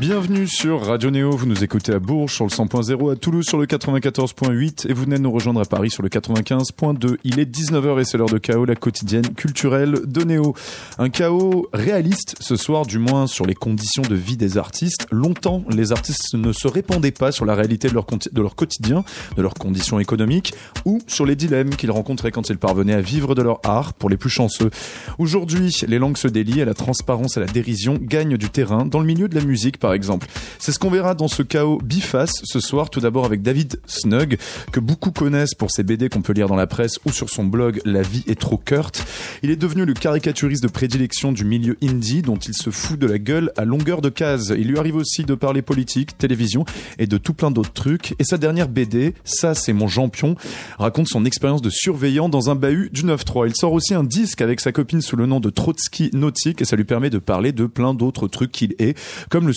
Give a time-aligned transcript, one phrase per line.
[0.00, 3.58] Bienvenue sur Radio Néo, vous nous écoutez à Bourges sur le 100.0, à Toulouse sur
[3.58, 7.16] le 94.8 et vous venez nous rejoindre à Paris sur le 95.2.
[7.22, 10.54] Il est 19h et c'est l'heure de chaos, la quotidienne culturelle de Néo.
[10.98, 15.06] Un chaos réaliste ce soir, du moins sur les conditions de vie des artistes.
[15.12, 19.04] Longtemps, les artistes ne se répandaient pas sur la réalité de leur, de quotidien,
[19.36, 20.54] de leurs conditions économiques
[20.84, 24.10] ou sur les dilemmes qu'ils rencontraient quand ils parvenaient à vivre de leur art pour
[24.10, 24.70] les plus chanceux.
[25.18, 28.98] Aujourd'hui, les langues se délient et la transparence et la dérision gagnent du terrain dans
[28.98, 30.26] le milieu de la musique exemple.
[30.58, 34.38] C'est ce qu'on verra dans ce chaos biface ce soir, tout d'abord avec David Snug,
[34.72, 37.44] que beaucoup connaissent pour ses BD qu'on peut lire dans la presse ou sur son
[37.44, 39.04] blog La vie est trop Kurt.
[39.42, 43.06] Il est devenu le caricaturiste de prédilection du milieu indie dont il se fout de
[43.06, 44.54] la gueule à longueur de case.
[44.56, 46.64] Il lui arrive aussi de parler politique, télévision
[46.98, 48.14] et de tout plein d'autres trucs.
[48.18, 50.36] Et sa dernière BD, ça c'est mon champion,
[50.78, 53.48] raconte son expérience de surveillant dans un bahut du 9-3.
[53.48, 56.64] Il sort aussi un disque avec sa copine sous le nom de Trotsky Nautique et
[56.64, 59.52] ça lui permet de parler de plein d'autres trucs qu'il est, comme le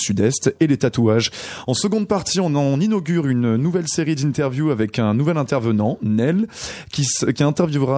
[0.60, 1.32] Et les tatouages.
[1.68, 6.48] En seconde partie, on en inaugure une nouvelle série d'interviews avec un nouvel intervenant, Nel,
[6.92, 7.44] qui, qui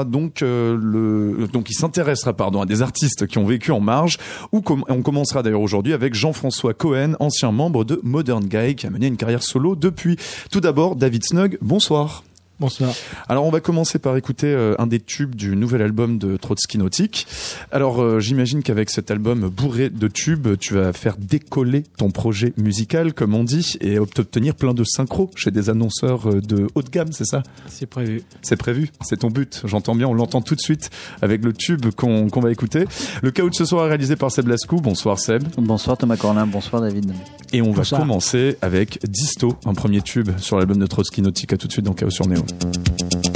[0.10, 4.18] donc euh, donc il s'intéressera pardon à des artistes qui ont vécu en marge.
[4.52, 8.90] Ou on commencera d'ailleurs aujourd'hui avec Jean-François Cohen, ancien membre de Modern Guy, qui a
[8.90, 10.18] mené une carrière solo depuis.
[10.52, 12.24] Tout d'abord, David Snug, bonsoir.
[12.60, 12.94] Bonsoir.
[13.30, 16.78] Alors on va commencer par écouter euh, un des tubes du nouvel album de Trotsky
[16.78, 17.26] Nautique.
[17.72, 22.52] Alors euh, j'imagine qu'avec cet album bourré de tubes, tu vas faire décoller ton projet
[22.58, 26.82] musical, comme on dit, et obtenir plein de synchros chez des annonceurs euh, de haut
[26.82, 27.44] de gamme, c'est ça?
[27.68, 28.24] C'est prévu.
[28.42, 29.62] C'est prévu, c'est ton but.
[29.64, 30.90] J'entends bien, on l'entend tout de suite
[31.22, 32.84] avec le tube qu'on va écouter.
[33.22, 34.82] Le chaos de ce soir est réalisé par Seb Lascou.
[34.82, 35.44] Bonsoir Seb.
[35.58, 37.14] Bonsoir Thomas Corlin, bonsoir David.
[37.54, 41.54] Et on va commencer avec Disto, un premier tube sur l'album de Trotsky Nautique.
[41.54, 42.44] À tout de suite dans Chaos sur Néo.
[42.50, 43.29] Thank you.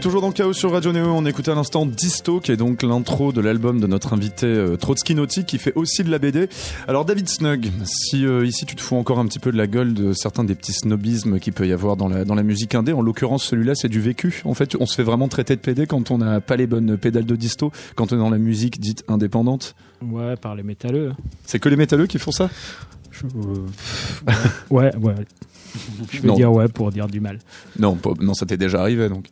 [0.00, 1.06] Toujours dans le chaos sur Radio Néo.
[1.06, 4.76] On écoutait à l'instant Disto, qui est donc l'intro de l'album de notre invité euh,
[4.76, 6.48] Trotsky Nautique, qui fait aussi de la BD.
[6.88, 9.66] Alors David Snug, si euh, ici tu te fous encore un petit peu de la
[9.66, 12.74] gueule de certains des petits snobismes qu'il peut y avoir dans la, dans la musique
[12.74, 14.40] indé, en l'occurrence celui-là c'est du vécu.
[14.44, 16.96] En fait, on se fait vraiment traiter de PD quand on n'a pas les bonnes
[16.96, 19.74] pédales de Disto, quand on est dans la musique dite indépendante.
[20.02, 21.12] Ouais, par les métalleux.
[21.44, 22.48] C'est que les métalleux qui font ça?
[23.10, 23.66] Je- euh,
[24.70, 25.14] ouais, ouais.
[26.10, 26.34] Je vais Non.
[26.34, 27.38] dire ouais pour dire du mal.
[27.78, 29.26] Non, non, ça t'est déjà arrivé donc.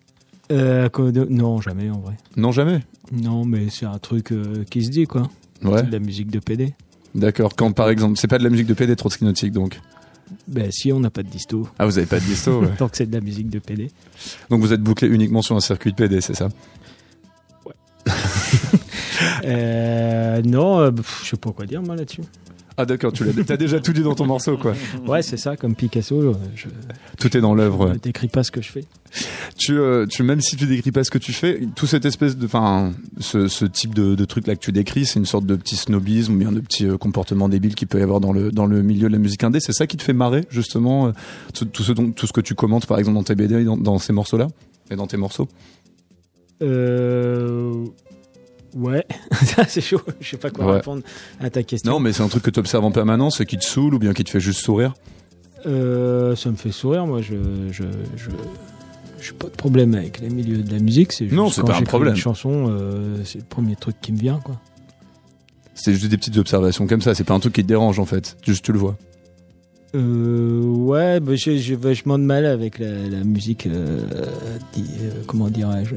[0.50, 0.88] Euh,
[1.28, 2.14] Non, jamais en vrai.
[2.36, 2.80] Non, jamais.
[3.12, 5.28] Non, mais c'est un truc euh, qui se dit quoi.
[5.62, 6.74] Ouais, C'est de la musique de PD.
[7.14, 7.54] d'accord.
[7.56, 9.80] Quand par exemple, c'est pas de la musique de PD Trotsky Nautique donc.
[10.46, 11.68] Ben si on n'a pas de disto.
[11.78, 12.68] Ah, vous avez pas de Disto, ouais.
[12.78, 13.90] Tant que c'est de la musique de PD.
[14.50, 16.48] Donc vous êtes bouclé uniquement sur un circuit de PD, c'est ça?
[19.44, 20.90] Euh, non, euh,
[21.24, 22.22] je sais pas quoi dire moi là-dessus.
[22.80, 24.72] Ah d'accord, tu l'as, t'as déjà tout dit dans ton morceau, quoi.
[25.06, 26.68] Ouais, c'est ça, comme Picasso, je
[27.18, 27.88] Tout est dans l'œuvre.
[27.90, 28.84] ne décris pas ce que je fais.
[29.56, 32.36] Tu, euh, tu, même si tu décris pas ce que tu fais, tout cette espèce
[32.36, 35.44] de, enfin, ce, ce type de, de truc là que tu décris, c'est une sorte
[35.44, 38.32] de petit snobisme ou bien de petit euh, comportement débile qu'il peut y avoir dans
[38.32, 39.58] le dans le milieu de la musique indé.
[39.58, 41.12] C'est ça qui te fait marrer justement, euh,
[41.54, 43.76] tout, tout ce dont- tout ce que tu commentes par exemple dans tes BD, dans,
[43.76, 44.46] dans ces morceaux là
[44.90, 45.48] et dans tes morceaux?
[46.62, 47.84] Euh...
[48.76, 49.04] Ouais,
[49.68, 50.72] c'est chaud, je sais pas quoi Ouais.
[50.74, 51.02] répondre
[51.40, 51.90] à ta question.
[51.92, 54.12] Non, mais c'est un truc que tu observes en permanence qui te saoule ou bien
[54.12, 54.94] qui te fait juste sourire.
[55.66, 57.34] Euh, ça me fait sourire, moi, je...
[57.72, 57.82] je,
[58.16, 58.30] je...
[59.20, 61.76] j'ai pas de problème avec les milieux de la musique, c'est juste Non, c'est pas
[61.76, 62.14] un problème.
[62.14, 64.60] Une chanson, euh, c'est le premier truc qui me vient, quoi.
[65.74, 67.14] C'est juste des petites observations comme ça.
[67.14, 68.36] C'est pas un truc qui te dérange en fait.
[68.44, 68.96] Juste tu le vois.
[69.94, 74.00] Euh, ouais, bah, j'ai vachement de mal avec la, la musique, euh,
[75.26, 75.94] comment dirais-je,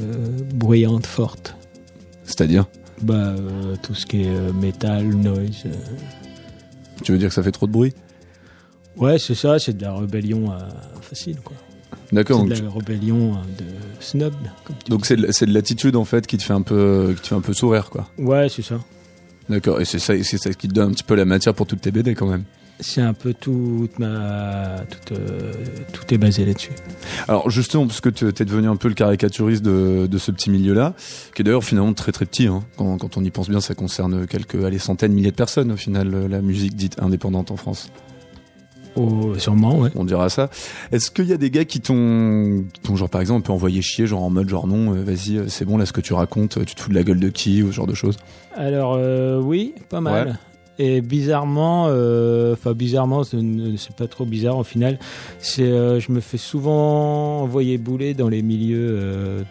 [0.55, 1.55] bruyante, forte.
[2.31, 2.65] C'est-à-dire,
[3.01, 5.63] Bah, euh, tout ce qui est euh, métal, noise.
[5.65, 5.69] euh.
[7.03, 7.93] tu veux dire que ça fait trop de bruit?
[8.97, 10.57] Ouais, c'est ça, c'est de la rébellion euh,
[11.01, 11.55] facile, quoi.
[12.11, 12.37] D'accord.
[12.37, 13.65] C'est Donc, de tu- la rébellion euh, de
[14.01, 14.33] snob.
[14.65, 15.07] Comme tu donc dis.
[15.07, 17.35] c'est de, c'est de l'attitude en fait qui te fait un peu, qui te fait
[17.35, 18.07] un peu sourire quoi.
[18.17, 18.79] Ouais, c'est ça.
[19.49, 19.79] D'accord.
[19.81, 21.81] Et c'est ça, c'est ça qui te donne un petit peu la matière pour toutes
[21.81, 22.43] tes BD quand même.
[22.79, 24.77] C'est un peu toute ma.
[24.89, 25.53] Toute, euh,
[25.93, 26.71] tout est basé là-dessus.
[27.27, 30.49] Alors justement, parce que tu es devenu un peu le caricaturiste de, de ce petit
[30.49, 30.95] milieu-là,
[31.35, 32.47] qui est d'ailleurs finalement très très petit.
[32.47, 32.63] Hein.
[32.77, 35.77] Quand, quand on y pense bien, ça concerne quelques allez, centaines, milliers de personnes au
[35.77, 37.91] final, euh, la musique dite indépendante en France.
[38.95, 39.89] Oh, sûrement, ouais.
[39.95, 40.49] On dira ça.
[40.91, 44.05] Est-ce qu'il y a des gars qui t'ont, genre par exemple un peu envoyé chier,
[44.05, 46.75] genre en mode genre non, euh, vas-y, c'est bon là ce que tu racontes, tu
[46.75, 48.17] te fous de la gueule de qui ou ce genre de choses?
[48.55, 50.39] Alors, euh, oui, pas mal.
[50.79, 54.97] Et bizarrement, euh, enfin bizarrement, c'est pas trop bizarre au final.
[55.39, 59.43] C'est, euh, je me fais souvent envoyer bouler dans les milieux euh,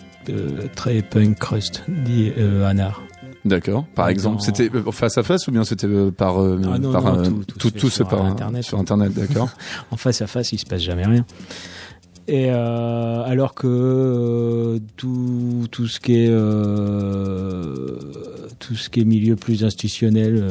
[0.74, 2.32] très punk crust, dit
[2.66, 3.00] Anar.
[3.44, 3.84] D'accord.
[3.94, 7.16] Par Dans- exemple, c'était face à face ou bien c'était par, euh, Ah non, par
[7.16, 8.64] non, tout- tout tout, c'est par Internet.
[8.64, 9.48] sur internet, d'accord.
[9.90, 11.24] En face à face, il se passe jamais rien.
[12.32, 17.96] Et euh, alors que euh, tout, tout ce qui est euh,
[18.60, 20.44] tout ce qui est milieu plus institutionnel,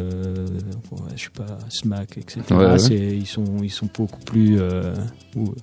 [1.15, 2.41] je sais pas, SMAC, etc.
[2.51, 2.79] Ouais, ouais.
[2.79, 4.59] c'est- ils sont ils sont beaucoup plus
[5.37, 5.53] ou-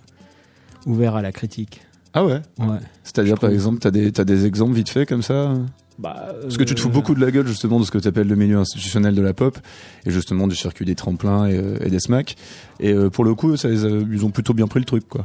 [0.86, 1.82] ouverts à la critique.
[2.14, 2.40] ah ouais?
[2.58, 2.78] Ouais.
[3.04, 5.54] C'est-à-dire par exemple, t'as des t'as des exemples vite fait comme ça?
[5.98, 8.06] Bah, Parce que tu te fous beaucoup de la gueule justement de ce que tu
[8.08, 9.58] appelles le milieu institutionnel de la pop
[10.04, 12.36] et justement du circuit des tremplins et, et des smacks.
[12.80, 15.24] Et pour le coup, ça ils ont plutôt bien pris le truc quoi.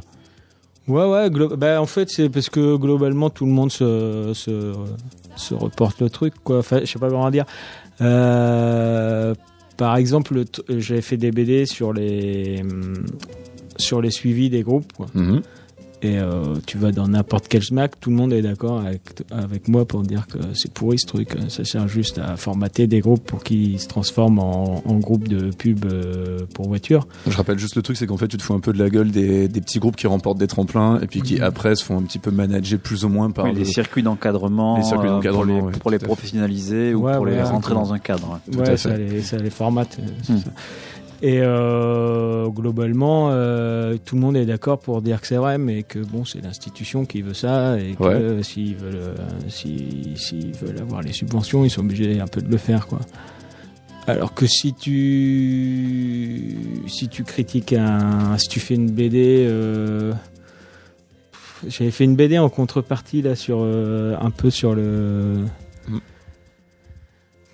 [0.88, 1.30] Ouais, ouais.
[1.56, 4.72] bah, en fait, c'est parce que globalement, tout le monde se, se,
[5.36, 6.58] se reporte le truc, quoi.
[6.58, 7.44] Enfin, je sais pas comment dire.
[8.00, 9.34] Euh,
[9.76, 13.06] par exemple, j'avais fait des BD sur les hum,
[13.76, 15.06] sur les suivis des groupes, quoi.
[15.14, 15.42] Mhm.
[16.04, 19.68] Et euh, tu vas dans n'importe quel smack, tout le monde est d'accord avec, avec
[19.68, 21.36] moi pour dire que c'est pourri ce truc.
[21.48, 25.50] Ça sert juste à formater des groupes pour qu'ils se transforment en, en groupe de
[25.52, 27.06] pub euh, pour voiture.
[27.28, 28.90] Je rappelle juste le truc, c'est qu'en fait, tu te fous un peu de la
[28.90, 31.42] gueule des, des petits groupes qui remportent des tremplins et puis qui Mhm.
[31.44, 34.02] après se font un petit peu manager plus ou moins par Oui, le- les circuits
[34.02, 37.74] d'encadrement, Les circuits euh, d'encadrement, pour les, pour les professionnaliser ou Ouais, pour les rentrer
[37.74, 38.40] dans un cadre.
[38.56, 40.00] Ouais, ça les, ça les formate.
[40.24, 40.32] ça.
[41.24, 45.84] Et euh, globalement, euh, tout le monde est d'accord pour dire que c'est vrai, mais
[45.84, 48.14] que bon, c'est l'institution qui veut ça et que Ouais.
[48.14, 49.14] euh, s'ils veulent,
[49.48, 52.98] si- s'ils veulent avoir les subventions, ils sont obligés un peu de le faire, quoi.
[54.08, 56.56] Alors que si tu
[56.88, 60.12] si tu critiques un, si tu fais une BD, euh,
[61.68, 65.44] j'avais fait une BD en contrepartie là sur euh, un peu sur le.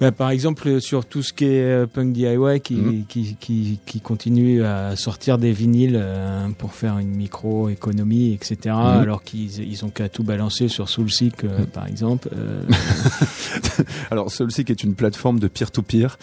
[0.00, 3.04] Bah, par exemple, sur tout ce qui est euh, punk DIY qui, Mhm.
[3.08, 8.74] qui, qui, qui continue à sortir des vinyles euh, pour faire une micro-économie, etc.
[8.76, 11.66] Alors qu'ils ils ont qu'à tout balancer sur Soulseek, euh, Mhm.
[11.66, 12.28] par exemple.
[12.36, 12.62] Euh,
[14.10, 16.18] Alors, Soulseek est une plateforme de peer-to-peer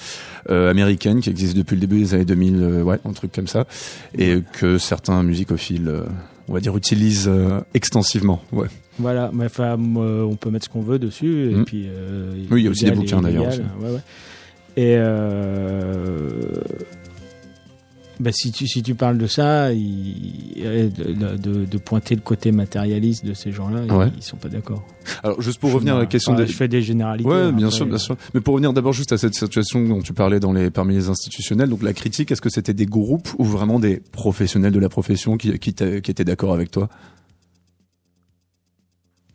[0.50, 3.48] euh, américaine qui existe depuis le début des années 2000, euh, ouais, un truc comme
[3.48, 3.65] ça,
[4.17, 6.05] et que certains musicophiles, euh,
[6.48, 8.41] on va dire, utilisent euh, extensivement.
[8.51, 8.67] Ouais.
[9.00, 11.52] Voilà, mais enfin, moi, on peut mettre ce qu'on veut dessus.
[11.52, 11.66] Et Mhm.
[11.66, 14.00] puis, euh, Oui, il y a aussi des bouquins, d'ailleurs, illégal, ouais, ouais.
[14.78, 16.52] Et euh,
[18.20, 22.52] bah, si, tu, si tu parles de ça, il- de, de, de pointer le côté
[22.54, 24.08] matérialiste de ces gens-là, ils- Ouais.
[24.16, 24.86] ils sont pas d'accord.
[25.24, 26.48] Alors, juste pour revenir à la question Enfin, des...
[26.48, 27.30] Je fais des généralités.
[27.30, 28.16] Ouais, hein, bien après, sûr, bien sûr.
[28.34, 31.10] Mais pour revenir d'abord juste à cette situation dont tu parlais dans les parmi les
[31.10, 34.90] institutionnels, donc la critique, est-ce que c'était des groupes ou vraiment des professionnels de la
[34.90, 36.90] profession qui qui, t'a- qui étaient d'accord avec toi?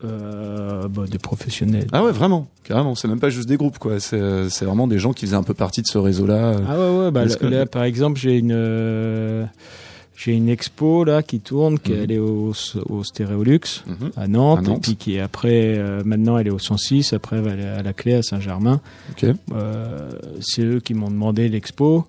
[0.03, 1.87] Euh, bah, des professionnels.
[1.91, 2.95] Ah ouais, vraiment, carrément.
[2.95, 3.99] C'est même pas juste des groupes, quoi.
[3.99, 6.55] C'est euh, c'est vraiment des gens qui faisaient un peu partie de ce réseau-là.
[6.67, 9.45] Ah ouais, ouais, bah, là, que- là, par exemple, j'ai une, euh,
[10.15, 12.53] j'ai une expo là qui tourne, qui elle est au,
[12.89, 14.11] au Stéréolux Mhm.
[14.17, 14.77] à Nantes, À Nantes.
[14.77, 17.63] et puis qui est après, euh, maintenant elle est au 106, après elle va aller
[17.65, 18.81] à la clé à Saint-Germain.
[19.11, 19.25] Ok.
[19.53, 22.05] Euh, c'est eux qui m'ont demandé l'expo.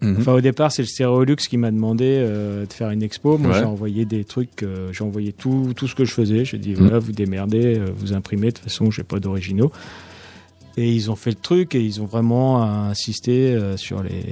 [0.00, 0.16] Mhm.
[0.20, 3.36] Enfin, au départ, c'est le Stéréolux qui m'a demandé euh, de faire une expo.
[3.36, 3.58] Moi, Ouais.
[3.58, 6.44] j'ai envoyé des trucs, euh, j'ai envoyé tout, tout ce que je faisais.
[6.44, 6.76] J'ai dit, Mhm.
[6.76, 8.48] voilà, vous démerdez, euh, vous imprimez.
[8.48, 9.72] De toute façon, j'ai pas d'originaux.
[10.76, 14.22] Et ils ont fait le truc et ils ont vraiment insisté euh, sur les.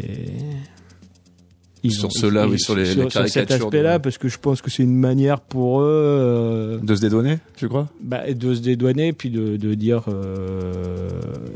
[1.82, 4.18] Ils Sur ont- ceux-là, ils- oui, sur les- les sur cet caricatures aspect-là, de- parce
[4.18, 7.88] que je pense que c'est une manière pour eux euh, De se dédouaner, tu crois?
[8.02, 10.04] bah, de se dédouaner, puis de, de dire.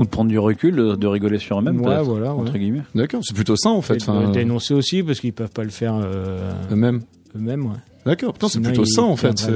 [0.01, 2.41] Euh, Ou de prendre du recul, de, de rigoler sur eux-mêmes, ouais, voilà, ouais.
[2.41, 2.83] entre guillemets.
[2.95, 3.97] D'accord, c'est plutôt ça en Et fait.
[3.97, 7.01] de Enfin, dénoncer aussi parce qu'ils peuvent pas le faire euh, eux-mêmes.
[7.37, 7.67] eux-mêmes.
[7.67, 7.77] Ouais.
[8.07, 9.47] D'accord, putain, c'est plutôt ça en fait.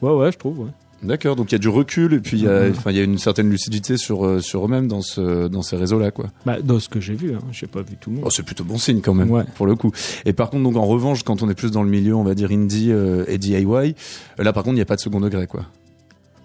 [0.00, 0.60] Ouais, ouais, je trouve.
[0.60, 0.66] Ouais.
[1.02, 3.50] D'accord, donc il y a du recul et puis il y a, y une certaine
[3.50, 6.26] lucidité sur, euh, sur eux-mêmes dans, ce, dans ces réseaux-là, quoi.
[6.46, 7.40] Bah, dans ce que j'ai vu, hein.
[7.50, 8.24] j'ai pas vu tout le monde.
[8.24, 9.42] Oh, c'est plutôt bon signe quand même, Ouais.
[9.56, 9.90] pour le coup.
[10.26, 12.36] Et par contre, donc en revanche, quand on est plus dans le milieu, on va
[12.36, 13.92] dire indie euh, et DIY, euh,
[14.38, 15.64] là par contre, il n'y a pas de second degré, quoi.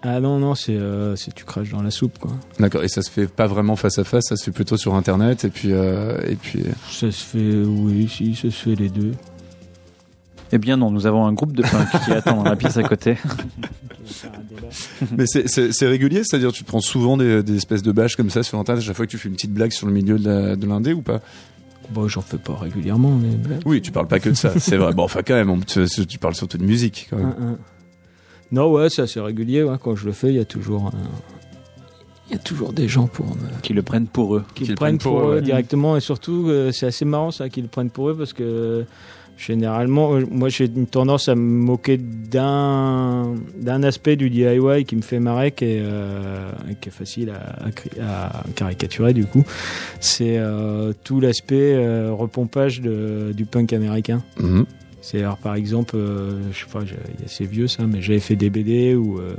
[0.02, 2.30] Ah non, non, c'est euh, c'est tu craches dans la soupe, quoi.
[2.60, 4.94] D'accord, et ça se fait pas vraiment face à face, ça se fait plutôt sur
[4.94, 6.62] Internet et puis euh, et puis.
[6.90, 9.12] Ça se fait, oui, si, ça se fait les deux.
[10.52, 12.82] Eh bien non, nous avons un groupe de punk qui attend dans la pièce à
[12.84, 13.16] côté.
[15.16, 18.16] Mais c'est- c'est c'est régulier, c'est-à-dire tu te prends souvent des, des espèces de bâches
[18.16, 19.92] comme ça sur Internet à chaque fois que tu fais une petite blague sur le
[19.92, 21.20] milieu de l'indé ou pas?
[21.90, 23.30] Bon, j'en fais pas régulièrement, mais.
[23.64, 24.92] Oui, tu parles pas que de ça, c'est vrai.
[24.92, 27.34] Bon, enfin quand même, on- tu, tu parles surtout de musique quand même.
[27.40, 27.58] Un, un.
[28.52, 29.62] Non, ouais, c'est assez régulier.
[29.62, 29.76] Ouais.
[29.82, 30.92] Quand je le fais, il y a toujours, un-
[32.28, 34.44] il y a toujours des gens pour me, qui le prennent pour eux.
[34.54, 35.42] qui le le prennent prennent pour, pour eux, eux ouais.
[35.42, 38.84] directement et surtout euh, c'est assez marrant ça qu'ils le prennent pour eux parce que
[39.38, 44.96] généralement euh, moi j'ai une tendance à me moquer d'un d'un aspect du DIY qui
[44.96, 46.50] me fait marrer qui est, euh,
[46.80, 49.44] qui est facile à, à cri- à caricaturer du coup
[50.00, 54.66] c'est euh, tout l'aspect euh, repompage de- du punk américain Mhm.
[55.10, 56.80] C'est alors par exemple, euh, je sais pas,
[57.26, 59.34] c'est vieux ça, mais j'avais fait des BD où euh,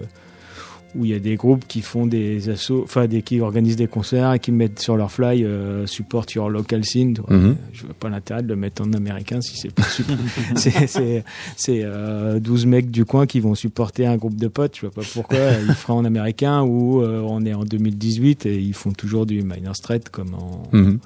[0.95, 3.85] où il y a des groupes qui font des assos, enfin des qui organisent des
[3.87, 7.13] concerts et qui mettent sur leur fly euh, support your local scene.
[7.13, 7.37] vois.
[7.37, 7.55] Mhm.
[7.73, 9.83] Je vois pas l'intérêt de le mettre en américain si c'est pas
[10.55, 11.23] c'est c'est
[11.55, 14.77] c'est euh, 12 mecs du coin qui vont supporter un groupe de potes.
[14.77, 18.57] Je vois pas pourquoi ils feraient en américain ou euh, on est en 2018 et
[18.59, 20.97] ils font toujours du minor straight comme en Mhm.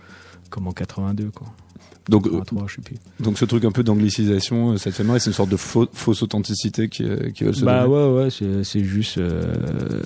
[0.50, 1.48] comme en 82 quoi.
[2.10, 2.96] Donc, euh, 83, je sais plus.
[3.22, 6.22] donc ce truc un peu d'anglicisation, euh, ça te fait c'est une sorte de fausse
[6.22, 7.94] authenticité qui, euh, qui veut se Bah donner.
[8.18, 9.18] ouais, ouais, c'est, juste.
[9.20, 10.02] euh,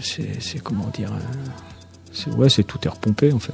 [0.00, 1.12] c'est, comment dire.
[1.12, 3.52] euh, ouais, c'est tout est repompé en fait.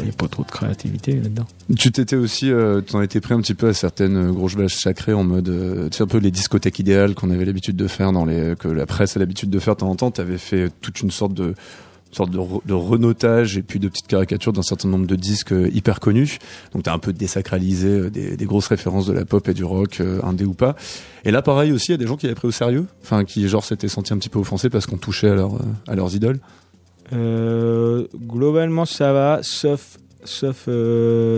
[0.00, 1.46] Il n'y a pas trop de créativité là-dedans.
[1.76, 5.12] Tu t'étais aussi, euh, t'en étais pris un petit peu à certaines grosses vaches sacrées
[5.12, 8.10] en mode, euh, tu sais un peu les discothèques idéales qu'on avait l'habitude de faire
[8.10, 10.10] dans les, que la presse a l'habitude de faire de temps en temps.
[10.10, 11.54] T'avais fait toute une sorte de,
[12.12, 15.52] sorte de, re- de renotage et puis de petites caricatures d'un certain nombre de disques
[15.52, 16.38] euh, hyper connus.
[16.72, 19.64] Donc t'as un peu désacralisé euh, des, des grosses références de la pop et du
[19.64, 20.74] rock, euh, indé ou pas.
[21.24, 23.24] Et là, pareil aussi, il y a des gens qui avaient pris au sérieux, enfin
[23.24, 25.94] qui genre s'étaient sentis un petit peu offensés parce qu'on touchait à, leur, euh, à
[25.94, 26.40] leurs idoles.
[27.12, 30.68] Euh, globalement, ça va, sauf, sauf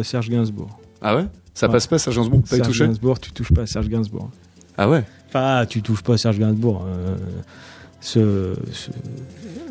[0.03, 0.81] Serge Gainsbourg.
[1.03, 1.27] Ah ouais?
[1.55, 1.73] Ça Ouais.
[1.73, 2.43] passe pas, Serge Gainsbourg?
[2.43, 4.31] Pas Serge touché Gainsbourg, tu touches pas à Serge Gainsbourg.
[4.79, 5.05] Ah ouais?
[5.29, 6.85] Enfin, tu touches pas à Serge Gainsbourg.
[8.01, 8.91] Ce, ce-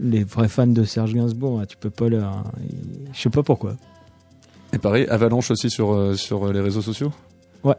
[0.01, 2.43] les vrais fans de Serge Gainsbourg, hein, tu peux pas leur.
[2.61, 3.75] ils- Je sais pas pourquoi.
[4.73, 7.11] Et pareil, Avalanche aussi sur, euh, sur euh, les réseaux sociaux?
[7.63, 7.75] Ouais.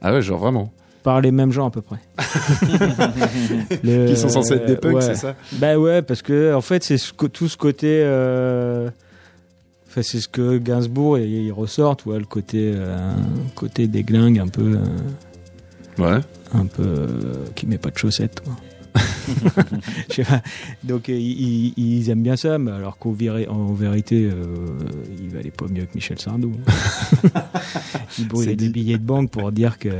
[0.00, 0.72] Ah ouais, genre vraiment?
[1.02, 1.96] Par les mêmes gens à peu près.
[3.82, 5.00] Le- Qui sont censés être des punks, ouais.
[5.02, 5.34] c'est ça?
[5.52, 8.00] Bah ouais, parce que en fait, c'est ce tout ce côté.
[8.04, 8.90] euh,
[9.88, 13.12] Enfin, c'est ce que Gainsbourg il, il ressort, tu vois, le côté, euh,
[13.56, 16.20] côté déglingue un peu, euh, Ouais.
[16.54, 17.06] un peu euh,
[17.56, 18.40] qui met pas de chaussettes.
[18.44, 18.54] Quoi.
[20.10, 20.42] Je sais pas.
[20.84, 24.44] Donc euh, ils, ils aiment bien ça, mais alors qu'en vé- en vérité, euh,
[25.22, 26.52] il valait pas mieux que Michel Sardou.
[28.18, 29.92] il brûlait C'est des billets de banque pour dire qu'il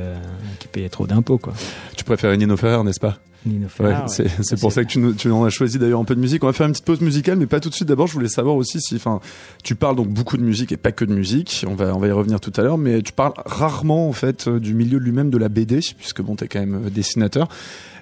[0.73, 1.55] payait trop d'impôts, quoi.
[1.97, 3.19] Tu préfères Nino Ferrer, n'est-ce pas?
[3.47, 3.95] Ouais, Ferrer, ouais.
[4.09, 6.21] c'est c'est pour ça que tu, nous- tu en as choisi d'ailleurs un peu de
[6.21, 6.45] musique.
[6.45, 7.89] On va faire une petite pause musicale, mais pas tout de suite.
[7.89, 9.21] D'abord, je voulais savoir aussi si, enfin,
[9.65, 11.65] tu parles donc beaucoup de musique et pas que de musique.
[11.67, 14.47] On va, on va y revenir tout à l'heure, mais tu parles rarement en fait
[14.47, 17.49] euh, du milieu lui-même de la BD, puisque bon, t'es quand même euh, dessinateur.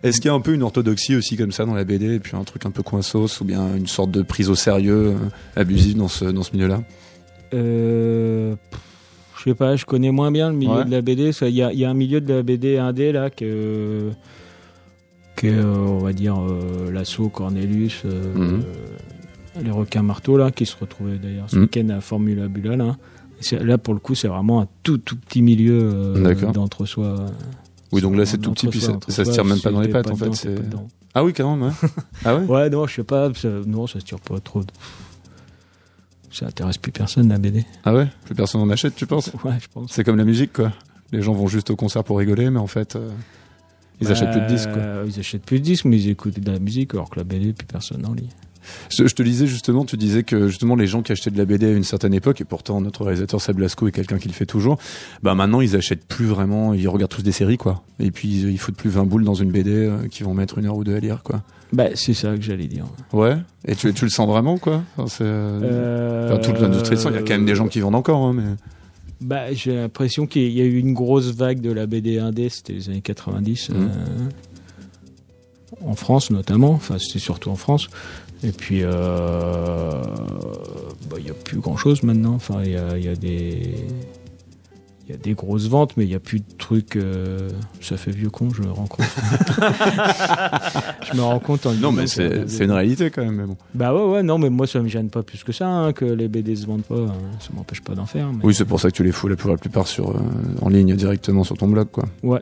[0.02, 2.18] Est-ce qu'il y a un peu une orthodoxie aussi comme ça dans la BD, et
[2.18, 5.14] puis un truc un peu coinsos, ou bien une sorte de prise au sérieux euh,
[5.54, 6.83] abusive dans ce dans ce milieu-là?
[7.54, 8.54] Euh,
[9.38, 10.85] je sais pas, je connais moins bien le milieu Ouais.
[10.85, 11.30] de la BD.
[11.42, 14.11] Il y a, y a un milieu de la BD indé là que,
[15.45, 18.62] euh, on va dire euh, l'assaut Cornelius, euh, Mhm.
[19.62, 21.62] les requins marteaux là, qui se retrouvaient d'ailleurs ce Mhm.
[21.62, 22.97] week-end à Formula Bula là.
[23.40, 27.26] C'est- Là pour le coup, c'est vraiment un tout tout petit milieu euh, d'entre-soi.
[27.92, 29.88] Oui, donc là, c'est tout petit, puis ça- ça se tire même pas dans les
[29.88, 30.54] pattes, en fait, c'est-
[31.14, 31.66] Ah oui, carrément.
[31.68, 31.73] Ouais.
[32.25, 32.45] ah ouais.
[32.45, 33.33] Ouais, non, je sais pas.
[33.35, 34.62] ça- non, ça se tire pas trop.
[36.30, 37.64] Ça intéresse plus personne la BD.
[37.85, 38.07] Ah ouais.
[38.26, 39.30] Plus personne en achète, tu penses?
[39.45, 39.90] Ouais, je pense.
[39.92, 40.73] C'est comme la musique, quoi.
[41.11, 43.09] Les gens vont juste au concert pour rigoler, mais en fait, euh,
[44.00, 44.83] ils achètent plus de disques, quoi.
[44.83, 47.25] Euh, Ils achètent plus de disques, mais ils écoutent de la musique, alors que la
[47.25, 48.28] BD, plus personne n'en lit.
[48.90, 51.67] Je, te lisais justement, tu disais que justement les gens qui achetaient de la BD
[51.67, 54.47] à une certaine époque, et pourtant notre réalisateur Seb Lasco est quelqu'un qui le fait
[54.47, 54.78] toujours,
[55.23, 57.83] bah maintenant ils achètent plus vraiment, ils regardent tous des séries quoi.
[57.99, 60.59] Et puis ils, ils foutent plus 20 boules dans une BD euh, qui vont mettre
[60.59, 61.43] une heure ou deux à lire quoi.
[61.73, 62.87] Bah, c'est ça que j'allais dire.
[63.12, 63.37] Ouais.
[63.67, 64.83] Et tu, tu le sens vraiment quoi?
[64.97, 67.81] Enfin, c'est, euh, Euh, enfin, toute l'industrie il y a quand même des gens qui
[67.81, 68.43] vendent encore, hein, mais.
[69.20, 72.72] Bah, j'ai l'impression qu'il y a eu une grosse vague de la BD indé, c'était
[72.75, 73.76] les années 90, Mhm.
[73.76, 73.88] euh,
[75.84, 77.88] en France notamment, enfin c'était surtout en France.
[78.44, 80.00] Et puis, euh,
[81.10, 83.16] bah, il n'y a plus grand chose maintenant, enfin il y a, il y a
[83.16, 83.75] des...
[85.09, 86.97] Il y a des grosses ventes, mais il n'y a plus de trucs.
[86.97, 87.49] euh,
[87.81, 89.07] ça fait vieux con, je me rends compte.
[91.11, 93.37] je me rends compte en Non, mais c'est c'est une réalité quand même.
[93.37, 93.57] Mais bon.
[93.75, 96.05] Bah ouais, ouais, non, mais moi ça me gêne pas plus que ça, hein, que
[96.05, 98.31] les BD se vendent pas, hein, ça m'empêche pas d'en faire.
[98.33, 100.21] mais- Oui, c'est pour ça que tu les fous la plupart, la plupart sur, euh,
[100.61, 102.05] en ligne directement sur ton blog quoi.
[102.23, 102.41] Ouais.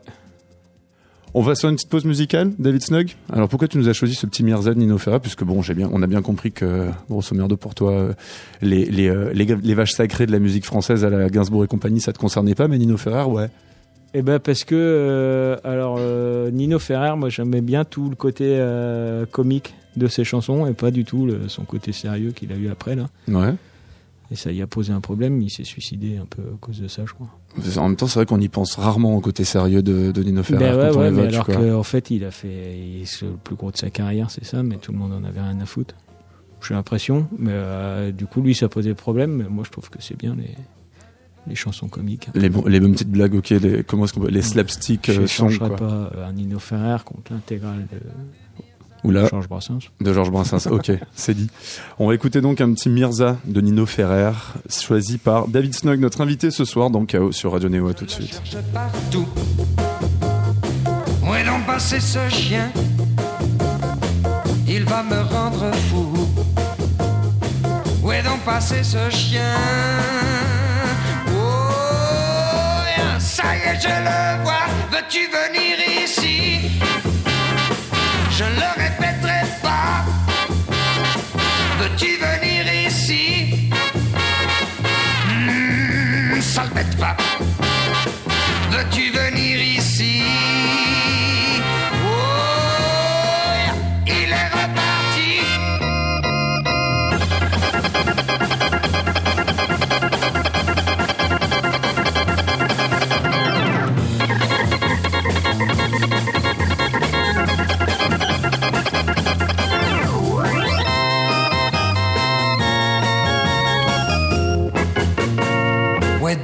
[1.37, 3.11] On va sur une petite pause musicale, David Snug.
[3.31, 5.75] Alors pourquoi tu nous as choisi ce petit Mirza de Nino Ferrer Puisque bon, j'ai
[5.75, 8.13] bien, on a bien compris que grosso merdo pour toi, euh,
[8.63, 12.01] les, les, les, les vaches sacrées de la musique française à la Gainsbourg et compagnie,
[12.01, 13.49] ça te concernait pas, mais Nino Ferrer, ouais.
[14.15, 18.45] Eh ben parce que euh, alors euh, Nino Ferrer, moi j'aimais bien tout le côté
[18.57, 22.55] euh, comique de ses chansons et pas du tout le- son côté sérieux qu'il a
[22.55, 23.09] eu après là.
[23.27, 23.53] Ouais.
[24.29, 26.87] Et ça y a posé un problème, il s'est suicidé un peu à cause de
[26.89, 27.27] ça, je crois.
[27.81, 30.43] En même temps, c'est vrai qu'on y pense rarement au côté sérieux de, de Nino
[30.43, 33.37] Ferrer Ben ouais, quand on ouais, mais alors qu'en fait il a fait il- le
[33.41, 35.65] plus gros de sa carrière, c'est ça, mais tout le monde en avait rien à
[35.65, 35.95] foutre.
[36.67, 40.01] J'ai l'impression, mais euh, du coup lui ça posait problème, mais moi je trouve que
[40.01, 40.55] c'est bien les
[41.47, 42.27] les chansons comiques.
[42.35, 45.21] Les, bons- les bonnes petites blagues, ok, les, comment est-ce qu'on les slapstick Je euh,
[45.21, 45.77] ne songs, changerai quoi.
[45.77, 47.99] pas un Nino Ferrer contre l'intégrale de
[49.03, 49.79] Oula, Georges Brassens.
[50.01, 50.67] de Georges Brassens.
[50.71, 51.49] Ok, c'est dit.
[51.99, 54.31] On va écouter donc un petit Mirza de Nino Ferrer,
[54.69, 57.87] choisi par David Snug, notre invité ce soir dans Chaos sur Radio Néo.
[57.87, 58.41] À tout de suite.
[58.73, 59.25] partout.
[61.23, 62.69] Où est donc passé ce chien
[64.67, 66.13] Il va me rendre fou.
[68.03, 69.41] Où est donc passé ce chien?
[71.29, 71.33] Oh,
[73.19, 74.67] ça y est, je le vois.
[74.91, 76.71] Veux-tu venir ici?
[78.31, 78.43] Je
[86.77, 87.17] Etwa.
[88.69, 89.11] That you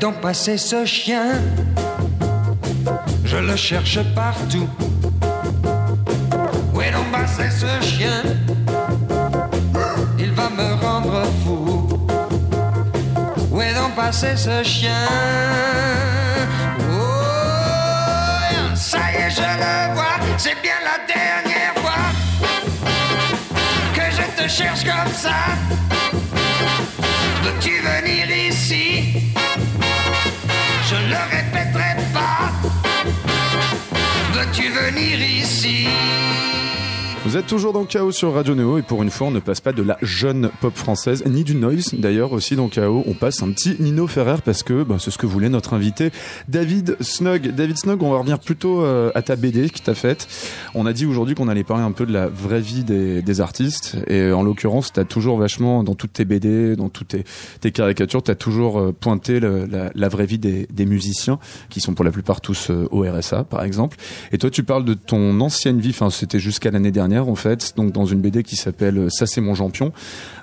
[0.04, 1.28] donc passé ce chien
[3.24, 4.68] Je le cherche partout.
[6.74, 8.22] Où est donc passé ce chien?
[10.20, 11.88] Il va me rendre fou.
[13.50, 15.08] Où est donc passé ce chien?
[16.82, 17.06] Oh,
[18.76, 20.18] ça y est, je le vois.
[20.38, 22.04] C'est bien la dernière fois
[23.96, 25.40] que je te cherche comme ça.
[27.44, 29.34] Veux-tu venir ici?
[30.94, 32.52] Je ne le répéterai pas.
[34.34, 35.88] Veux-tu venir ici?
[37.26, 39.62] Vous êtes toujours dans Chaos sur Radio Néo et pour une fois on ne passe
[39.62, 43.42] pas de la jeune pop française ni du noise d'ailleurs aussi dans Chaos on passe
[43.42, 46.12] un petit Nino Ferrer parce que bah, c'est ce que voulait notre invité
[46.50, 47.56] David Snug.
[47.56, 50.28] David Snug on va revenir plutôt euh, à ta BD qui t'a faite.
[50.76, 53.98] On a dit aujourd'hui qu'on allait parler un peu de la vraie vie des, artistes
[54.08, 57.24] et en l'occurrence t'as toujours vachement dans toutes tes BD, dans toutes tes,
[57.62, 62.04] tes caricatures t'as toujours euh, pointé la, vraie vie des, des musiciens qui sont pour
[62.04, 63.96] la plupart tous euh, au RSA par exemple.
[64.34, 67.74] Et toi, tu parles de ton ancienne vie, enfin, c'était jusqu'à l'année dernière, en fait,
[67.76, 69.92] donc dans une BD qui s'appelle euh, Ça, c'est mon champion,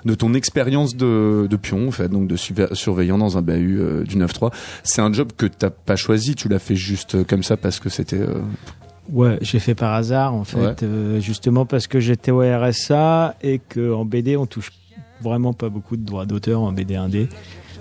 [0.05, 3.79] de ton expérience de, de pion, en fait, donc de surve- surveillant dans un bahut
[3.79, 4.51] euh, du 9-3.
[4.83, 7.79] C'est un job que t'as pas choisi, tu l'as fait juste euh, comme ça parce
[7.79, 8.19] que c'était.
[8.19, 8.39] euh,
[9.11, 10.75] Ouais, j'ai fait par hasard en fait, Ouais.
[10.83, 14.71] euh, justement parce que j'étais au RSA et que en BD on touche
[15.21, 17.27] vraiment pas beaucoup de droits d'auteur en BD indé.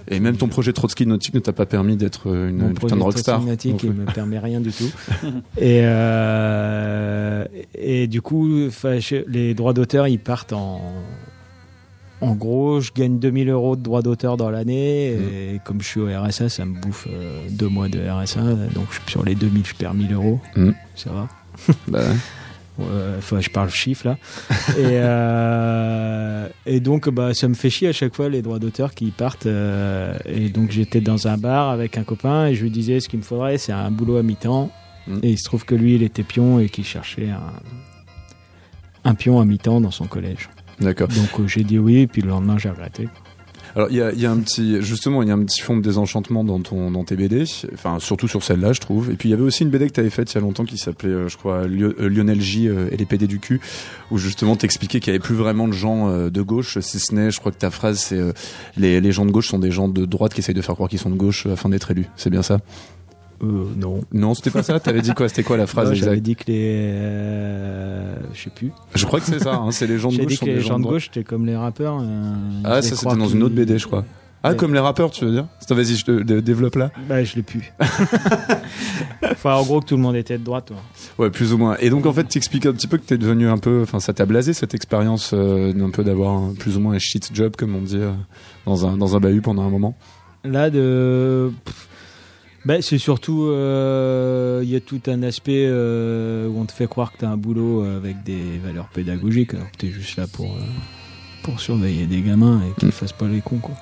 [0.08, 2.74] Et même ton projet Trotsky Nautique ne t'a pas permis d'être euh, une, Mon une
[2.74, 3.36] projet putain de rockstar.
[3.36, 4.90] Trotsignatic, Donc, il me permet rien du tout.
[5.56, 8.68] et euh, et du coup,
[9.28, 10.80] les droits d'auteur ils partent en
[12.22, 15.58] en gros, je gagne 2000 euros de droits d'auteur dans l'année et Mm.
[15.64, 18.42] comme je suis au RSA, ça me bouffe euh, deux mois de RSA.
[18.74, 20.40] Donc sur les 2000, je perds 1000 euros.
[20.56, 20.70] Mm.
[20.96, 21.28] Ça va.
[21.88, 22.00] bah,
[23.18, 24.18] Enfin, je parle chiffre là.
[24.78, 28.94] et, euh, et donc, bah, ça me fait chier à chaque fois les droits d'auteur
[28.94, 29.46] qui partent.
[29.46, 33.08] euh, et donc, j'étais dans un bar avec un copain et je lui disais ce
[33.08, 34.70] qu'il me faudrait, c'est un boulot à mi-temps.
[35.06, 35.18] Mm.
[35.22, 37.52] Et il se trouve que lui, il était pion et qu'il cherchait un,
[39.04, 40.48] un pion à mi-temps dans son collège.
[40.80, 41.08] D'accord.
[41.08, 43.08] Donc euh, j'ai dit oui, puis le lendemain j'ai regretté.
[43.76, 46.44] Alors il y a, un petit, justement, il y a un petit fond de désenchantement
[46.44, 49.10] dans ton, dans tes BD, enfin surtout sur celle-là, je trouve.
[49.10, 50.40] Et puis il y avait aussi une BD que tu avais faite il y a
[50.40, 53.60] longtemps qui s'appelait, euh, je crois, euh, Lionel J euh, et les PD du cul,
[54.10, 57.30] où justement t'expliquais qu'il y avait plus vraiment de gens de gauche, si ce n'est,
[57.30, 58.20] je crois que ta phrase c'est
[58.76, 60.88] les, les gens de gauche sont des gens de droite qui essayent de faire croire
[60.88, 62.06] qu'ils sont de gauche afin d'être élus.
[62.16, 62.58] C'est bien ça?
[63.42, 64.00] Euh, non.
[64.12, 64.78] Non, c'était pas ça.
[64.80, 68.70] T'avais dit quoi C'était quoi la phrase J'avais dit que les, euh, je sais plus.
[68.94, 69.54] Je crois que c'est ça.
[69.54, 71.24] Hein, c'est les gens de J'ai gauche dit sont que les gens de gauche étaient
[71.24, 71.98] comme les rappeurs.
[72.02, 74.04] euh, Ah, ça c'était dans une autre BD, je crois.
[74.42, 74.56] Ah, Ouais.
[74.56, 76.90] comme les rappeurs, tu veux dire vas-y, je te dé- développe là.
[77.08, 77.72] Bah, je l'ai plus.
[79.22, 80.70] enfin, en gros, que tout le monde était de droite.
[80.70, 81.24] ouais.
[81.26, 81.76] Ouais, plus ou moins.
[81.80, 84.12] Et donc en fait, t'expliques un petit peu que t'es devenu un peu, enfin, ça
[84.12, 87.74] t'a blasé cette expérience euh, d'un peu d'avoir plus ou moins un shit job, comme
[87.74, 88.12] on dit, euh,
[88.66, 89.94] dans un dans un bahut pendant un moment.
[90.44, 91.52] Là, de.
[91.64, 91.88] pff,
[92.64, 93.44] bah, c'est surtout.
[93.46, 97.24] euh, Il y a tout un aspect euh, où on te fait croire que tu
[97.24, 100.46] as un boulot euh, avec des valeurs pédagogiques, alors que tu es juste là pour,
[100.54, 100.60] euh,
[101.42, 102.92] pour surveiller des gamins et qu'ils Mm.
[102.92, 103.74] fassent pas les cons, quoi.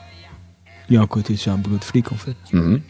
[0.88, 2.36] Il y a un côté, c'est un boulot de flic, en fait.
[2.52, 2.80] Mhm.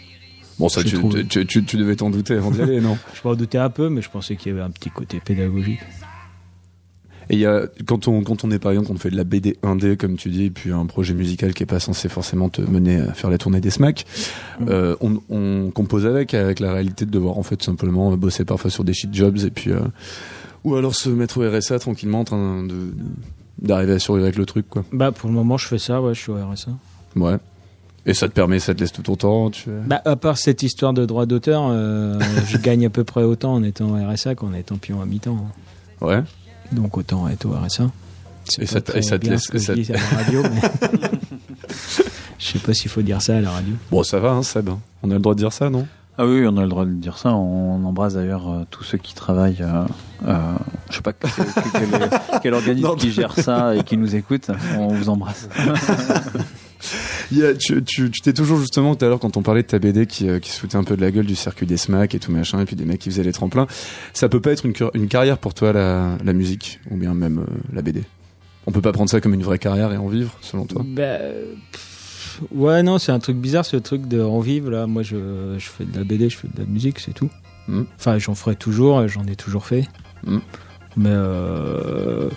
[0.59, 0.97] Bon, ça, tu,
[1.29, 2.99] tu, tu, tu devais t'en douter avant d'y aller, non?
[3.15, 5.79] Je m'en doutais un peu, mais je pensais qu'il y avait un petit côté pédagogique.
[7.31, 9.25] Et il y a, quand on, quand on est par exemple, on fait de la
[9.25, 12.49] BD 1D, comme tu dis, et puis un projet musical qui est pas censé forcément
[12.49, 14.07] te mener à faire la tournée des SMAC,
[14.69, 18.71] euh, on, on compose avec, avec la réalité de devoir en fait simplement bosser parfois
[18.71, 19.81] sur des shit jobs et puis, euh,
[20.65, 22.93] ou alors se mettre au RSA tranquillement en train de,
[23.61, 24.85] d'arriver à survivre avec le truc, quoi.
[24.93, 26.71] Bah, pour le moment, je fais ça, ouais, je suis au RSA.
[27.17, 27.37] Ouais.
[28.07, 30.63] Et ça te permet, ça te laisse tout ton temps, tu Bah, à part cette
[30.63, 34.55] histoire de droit d'auteur, euh, je gagne à peu près autant en étant RSA qu'en
[34.55, 35.47] étant pion à mi-temps.
[36.01, 36.23] Ouais.
[36.73, 37.91] Donc autant être au RSA.
[38.59, 40.99] Et ça et ça te laisse- ça je te- dis à la radio, mais...
[42.39, 43.75] Je sais pas s'il faut dire ça à la radio.
[43.91, 44.71] Bon, ça va, hein, Seb.
[45.03, 45.87] On a le droit de dire ça, non?
[46.17, 47.33] Ah oui, on a le droit de dire ça.
[47.35, 49.59] On embrasse d'ailleurs euh, tous ceux qui travaillent.
[49.61, 49.85] Euh,
[50.27, 50.53] euh,
[50.89, 52.95] je sais pas que- que- quel, organisme Non.
[52.97, 54.51] qui gère ça et qui nous écoute.
[54.79, 55.49] On vous embrasse.
[57.33, 57.83] Il y a- tu
[58.23, 60.51] t'es toujours justement tout à l'heure quand on parlait de ta BD qui, euh, qui
[60.51, 62.65] se foutait un peu de la gueule du circuit des SMAC et tout machin et
[62.65, 63.67] puis des mecs qui faisaient les tremplins.
[64.13, 67.75] Ça peut pas être une, carrière pour toi la, la musique ou bien même euh,
[67.75, 68.05] la BD.
[68.67, 70.83] On peut pas prendre ça comme une vraie carrière et en vivre selon toi?
[70.85, 71.19] Bah,
[71.73, 74.71] pff, ouais, non, c'est un truc bizarre ce truc de en vivre.
[74.71, 77.31] Là, moi, je, je fais de la BD, je fais de la musique, c'est tout.
[77.69, 77.87] Mhm.
[77.99, 79.87] Enfin, j'en ferai toujours, j'en ai toujours fait.
[80.27, 80.41] Mhm.
[80.97, 82.29] Mais euh,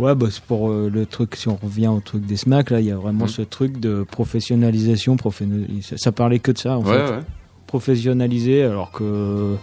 [0.00, 1.36] ouais, bah, c'est pour euh, le truc.
[1.36, 3.30] Si on revient au truc des SMAC, là, il y a vraiment Mhm.
[3.30, 5.16] ce truc de professionnalisation.
[5.16, 6.90] professionnali- ça, ça parlait que de ça, en fait.
[7.10, 7.20] ouais.
[7.66, 9.54] professionnalisé alors que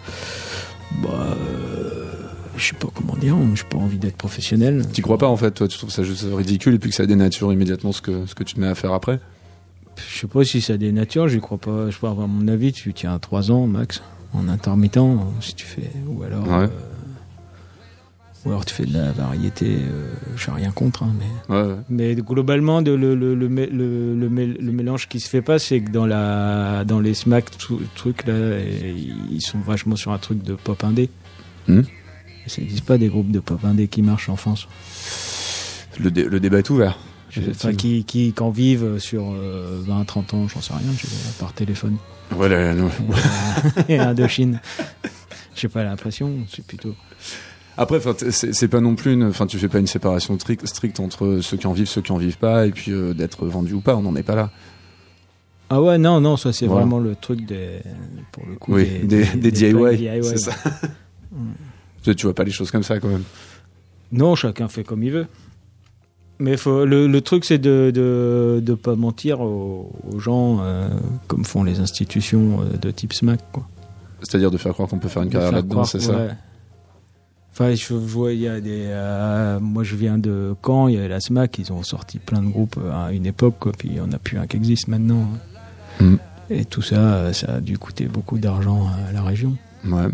[1.04, 2.06] bah euh,
[2.56, 5.52] je sais pas comment dire j'ai pas envie d'être professionnel Tu crois pas en fait,
[5.52, 8.34] toi tu trouves ça juste ridicule et puis que ça dénature immédiatement ce que, ce
[8.34, 9.19] que tu te mets à faire après?
[10.10, 12.93] Je sais pas si ça dénature j'y crois pas je pas à mon avis tu
[12.93, 14.02] tiens 3 ans max
[14.34, 15.00] en intermittent
[15.41, 16.54] si tu fais ou alors Ouais.
[16.54, 16.67] euh,
[18.48, 20.08] ou alors tu fais de la variété euh,
[20.38, 21.76] j'ai rien contre hein, mais Ouais, ouais.
[21.90, 25.60] mais globalement de, le, le, le, le, le mé- le mélange qui se fait pas
[25.60, 28.96] c'est que dans la dans les smack tout- trucs là et
[29.32, 31.10] ils sont vachement sur un truc de pop indé.
[31.70, 34.68] Et ça n'existe pas des groupes de pop indé qui marchent en France
[36.00, 36.98] Le, dé- le débat est ouvert.
[37.50, 41.46] enfin qui qui qu'en vivent sur 20 30 ans j'en sais rien je sais pas,
[41.46, 41.98] par téléphone
[42.36, 42.90] Ouais, là, non.
[43.90, 44.60] et Indochine
[45.56, 46.94] j'ai pas l'impression c'est plutôt
[47.78, 48.00] Après,
[48.32, 51.58] c'est pas non plus une, enfin, tu fais pas une séparation tri- stricte entre ceux
[51.58, 53.96] qui en vivent, ceux qui en vivent pas, et puis euh, d'être vendu ou pas.
[53.96, 54.50] On n'en est pas là.
[55.70, 56.82] ah ouais non non ça c'est Voilà.
[56.82, 57.80] vraiment le truc des
[58.32, 60.38] pour le coup Oui, des, des, DIY, c'est ouais.
[60.38, 60.52] ça.
[62.04, 63.24] tu, tu vois pas les choses comme ça quand même.
[64.12, 65.28] Non, chacun fait comme il veut.
[66.40, 70.88] Mais faut, le, le truc, c'est de de, de pas mentir aux, aux gens euh,
[71.28, 73.40] comme font les institutions euh, de type SMAC.
[74.22, 76.28] C'est-à-dire de faire croire qu'on peut faire une De carrière là-dedans, c'est ça.
[77.60, 78.86] Enfin, je, je vois, il y a des.
[78.86, 82.43] euh, moi, je viens de Caen, il y a la SMAC, ils ont sorti plein
[82.43, 84.58] de groupes euh, à une époque, quoi, puis il n'y en a plus un qui
[84.58, 85.28] existe maintenant.
[86.00, 86.17] Mm.
[86.52, 89.58] Et tout ça, euh, ça a dû coûter beaucoup d'argent à la région.
[89.88, 90.06] Ouais.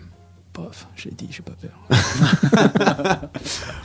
[0.53, 3.29] Pof, j'ai dit, j'ai pas peur.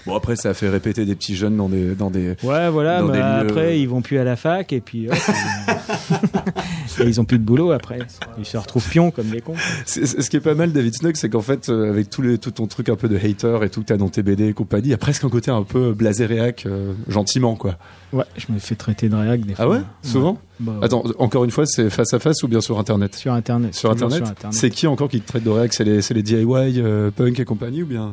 [0.08, 2.30] Bon après, ça a fait répéter des petits jeunes dans des, dans des.
[2.42, 5.14] Ouais, voilà, mais lieux- après, ils vont plus à la fac, et puis hop,
[7.00, 7.98] et ils ont plus de boulot après.
[8.38, 9.54] Ils se retrouvent pions comme des cons.
[9.86, 12.66] Ce qui est pas mal, David Snug, c'est qu'en fait, euh, avec les, tout ton
[12.66, 14.90] truc un peu de hater et tout que t'as dans tes BD et compagnie, il
[14.90, 17.76] y a presque un côté un peu blasé réac, euh, gentiment quoi.
[18.12, 19.64] Ouais, je me fais traiter de réac des fois.
[19.66, 20.84] Ah ouais Souvent Bah, ouais.
[20.86, 23.74] Attends, encore une fois, c'est face à face ou bien sur Internet Sur Internet.
[23.74, 25.74] Sur Internet, C'est qui encore qui te traite de réac?
[25.74, 26.46] C'est les, c'est les DIY,
[26.80, 28.12] euh, punk et compagnie ou bien?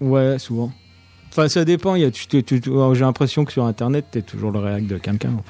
[0.00, 0.72] Ouais, souvent.
[1.30, 1.94] Enfin, ça dépend.
[1.94, 4.58] Il y a, tu- tu- tu- alors, j'ai l'impression que sur Internet, t'es toujours le
[4.58, 5.30] réac de quelqu'un.
[5.30, 5.44] en fait.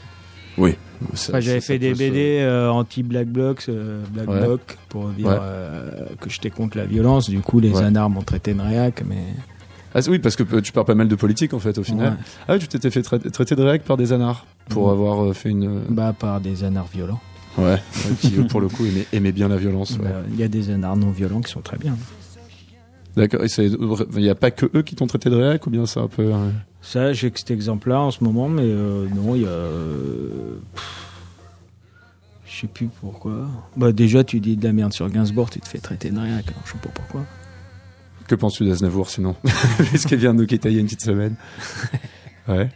[0.58, 0.74] Oui.
[1.14, 4.40] Ça- Enfin, j'avais ça fait des BD euh, anti-Black Blocs, euh, Black Ouais.
[4.40, 4.60] Bloc,
[4.90, 5.36] pour dire Ouais.
[5.40, 7.30] euh, que j'étais contre la violence.
[7.30, 7.82] Du coup, les Ouais.
[7.84, 9.22] anards m'ont traité de réac, mais
[9.94, 12.18] Ah oui, parce que euh, tu parles pas mal de politique en fait au final.
[12.46, 14.92] Ah oui, tu t'étais fait trai- traiter de réac par des anards pour Mhm.
[14.92, 15.80] avoir euh, fait une.
[15.88, 17.20] Bah, par des anards violents.
[17.58, 17.78] Ouais,
[18.20, 19.96] qui pour le coup aimait bien la violence.
[19.98, 21.96] Bah, Il y a des anards non violents qui sont très bien.
[23.16, 23.40] D'accord.
[23.59, 26.09] Il y a pas que eux qui t'ont traité de réac ou bien c'est un
[26.09, 26.33] peu.
[26.33, 26.51] euh,
[26.83, 29.49] Ça, j'ai que cet exemple-là en ce moment, mais euh, non, il y a.
[29.49, 30.57] euh,
[32.46, 33.49] Je sais plus pourquoi.
[33.77, 36.35] Bah, déjà, tu dis de la merde sur Gainsbourg, tu te fais traiter de rien,
[36.35, 37.25] alors je sais pas pourquoi.
[38.29, 39.35] Que penses-tu d'Aznavour sinon
[39.90, 41.35] Puisqu'elle vient de nous quitter il y a une petite semaine.
[42.49, 42.68] Ouais.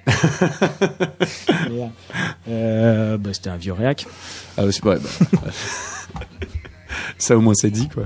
[2.48, 4.06] Euh, bah, c'était un vieux réac.
[4.56, 5.08] Ah, c'est ouais, bah,
[5.44, 5.50] ouais.
[7.18, 8.04] Ça au moins c'est dit quoi.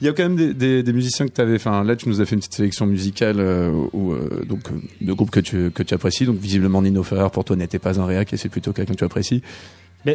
[0.00, 1.54] Il y a quand même des, des, des musiciens que tu avais.
[1.54, 4.74] Enfin, là, tu nous as fait une petite sélection musicale euh, où, euh, donc euh,
[5.00, 6.26] de groupes que tu que tu apprécies.
[6.26, 8.98] Donc visiblement Nino Ferrer pour toi n'était pas un réac et c'est plutôt quelqu'un que
[8.98, 9.42] tu apprécies.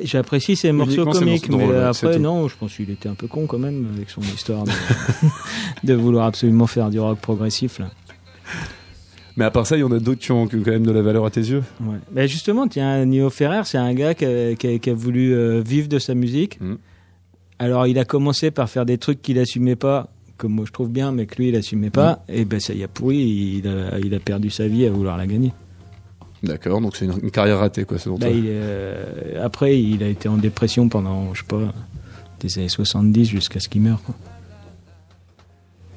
[0.04, 3.58] J'apprécie ses morceaux comiques, mais après, non, je pense qu'il était un peu con quand
[3.60, 4.72] même avec son histoire de,
[5.84, 7.80] de vouloir absolument faire du rock progressif.
[7.80, 7.90] Là.
[9.36, 11.02] Mais à part ça, il y en a d'autres qui ont, quand même de la
[11.02, 11.64] valeur à tes yeux.
[11.82, 11.98] Ouais.
[12.14, 15.62] Mais justement, tiens, Nio Ferrer, c'est un gars qui a, qui a- qui a voulu
[15.62, 16.62] vivre de sa musique.
[16.62, 16.78] Mhm.
[17.62, 20.90] Alors, il a commencé par faire des trucs qu'il assumait pas, comme moi je trouve
[20.90, 22.24] bien, mais que lui il assumait pas.
[22.28, 23.18] Et ben ça y a pourri,
[23.64, 25.54] il a, il a perdu sa vie à vouloir la gagner.
[26.42, 26.82] D'accord.
[26.82, 28.36] Donc c'est une, une carrière ratée quoi selon Bah, toi.
[28.36, 31.72] il, euh, après, il a été en dépression pendant, je sais pas,
[32.40, 34.02] des années 70 jusqu'à ce qu'il meure.
[34.02, 34.16] quoi.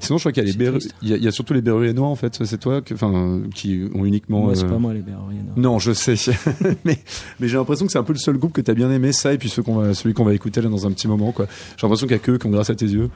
[0.04, 1.54] Sinon, je crois qu'il y a les Berru- il y, a- il y a surtout
[1.54, 2.44] les Berruénois en fait.
[2.44, 4.42] C'est toi, enfin, qui ont uniquement.
[4.42, 5.42] Moi, c'est euh, pas moi les Berriens.
[5.56, 6.14] Non, je sais.
[6.84, 6.98] mais
[7.40, 9.32] mais j'ai l'impression que c'est un peu le seul groupe que t'as bien aimé, ça,
[9.32, 11.46] et puis ceux qu'on va, celui qu'on va écouter là dans un petit moment, quoi.
[11.76, 13.10] J'ai l'impression qu'il y a que eux qui ont grâce à tes yeux.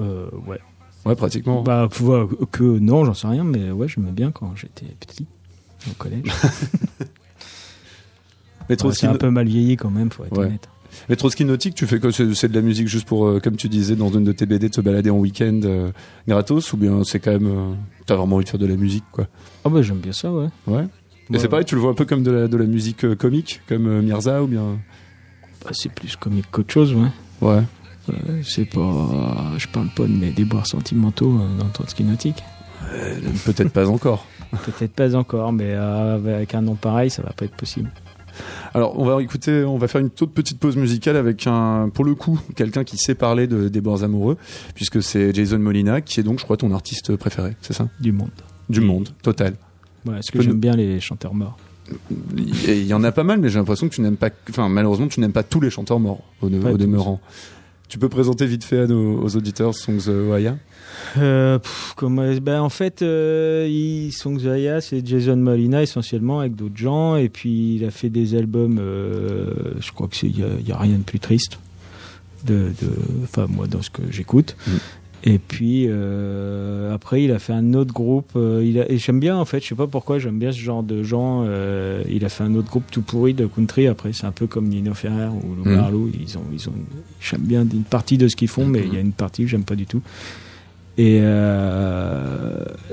[0.00, 0.58] Euh, ouais.
[1.06, 1.62] Ouais, pratiquement.
[1.62, 5.26] Bah, faut voir que non, j'en sais rien, mais ouais, j'aimais bien quand j'étais petit,
[5.90, 6.22] au collège.
[7.00, 7.06] mais
[8.70, 10.46] Ouais, Trotsky, c'est un peu mal vieilli quand même, faut être Ouais.
[10.46, 10.68] honnête.
[11.08, 13.68] Mais Trotsky Nautique, tu fais que c'est de la musique juste pour, euh, comme tu
[13.68, 15.90] disais, dans une de tes BD, de se balader en week-end euh,
[16.28, 17.72] gratos, ou bien c'est quand même, euh,
[18.06, 19.26] t'as vraiment envie de faire de la musique, quoi?
[19.64, 20.48] Ah bah j'aime bien ça, ouais.
[20.66, 20.84] Ouais.
[21.30, 23.04] Et Ouais, c'est pareil, tu le vois un peu comme de la, de la musique
[23.04, 24.78] euh, comique, comme Mirza, ou bien?
[25.64, 27.08] Bah, c'est plus comique qu'autre chose, ouais.
[27.40, 27.62] Ouais.
[28.42, 32.42] C'est pas, je parle pas de mes déboires sentimentaux euh, dans Trotsky Nautique.
[33.46, 34.26] Peut-être pas encore.
[34.64, 37.90] Peut-être pas encore, mais avec un nom pareil, ça va pas être possible.
[38.74, 42.04] Alors, on va écouter, on va faire une toute petite pause musicale avec un, pour
[42.04, 44.36] le coup, quelqu'un qui sait parler de, des bords amoureux,
[44.74, 47.88] puisque c'est Jason Molina, qui est donc, je crois, ton artiste préféré, c'est ça?
[48.00, 48.30] Du monde.
[48.68, 49.54] Du monde, total.
[50.06, 51.56] Ouais, peux que j'aime nous- bien les chanteurs morts.
[52.66, 55.06] Il y en a pas mal, mais j'ai l'impression que tu n'aimes pas, enfin, malheureusement,
[55.08, 57.20] tu n'aimes pas tous les chanteurs morts, au, demeurant.
[57.88, 60.56] Tu peux présenter vite fait à nos, aux auditeurs Songs Ohia
[61.18, 64.38] Euh, pff, comment- ben, en fait, euh, il, Songs
[64.80, 68.78] c'est Jason Molina essentiellement avec d'autres gens, et puis il a fait des albums.
[68.80, 71.58] euh, je crois que c'est il y, a- y a rien de plus triste.
[72.44, 72.90] De, de,
[73.22, 74.56] enfin moi dans ce que j'écoute.
[74.66, 74.70] Mm.
[75.26, 78.32] Et puis euh, après, il a fait un autre groupe.
[78.36, 79.62] euh, il a, et j'aime bien en fait.
[79.62, 81.44] Je sais pas pourquoi j'aime bien ce genre de gens.
[81.46, 83.86] euh, il a fait un autre groupe tout pourri de country.
[83.86, 86.10] Après, c'est un peu comme Nino Ferrer ou Lou Mm.
[86.20, 86.74] Ils ont, ils ont.
[87.20, 89.48] J'aime bien une partie de ce qu'ils font, mais il y a une partie que
[89.48, 90.02] j'aime pas du tout.
[90.98, 91.16] Et,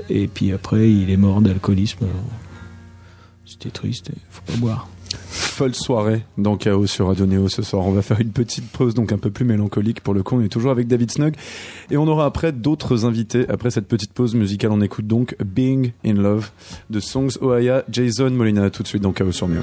[0.08, 2.06] et puis après, il est mort d'alcoolisme.
[3.44, 4.88] C'était triste, il faut pas boire.
[5.52, 7.86] Folle soirée dans Chaos sur Radio Néo ce soir.
[7.86, 10.36] On va faire une petite pause, donc un peu plus mélancolique pour le coup.
[10.36, 11.34] On est toujours avec David Snug.
[11.90, 13.46] Et on aura après d'autres invités.
[13.50, 16.50] Après cette petite pause musicale, on écoute donc Being in Love
[16.88, 18.70] de Songs Ohia, Jason Molina.
[18.70, 19.60] Tout de suite dans Chaos sur Néo.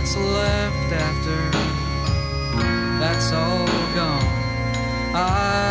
[0.00, 1.50] what's left after
[2.98, 4.24] that's all gone.
[5.14, 5.69] I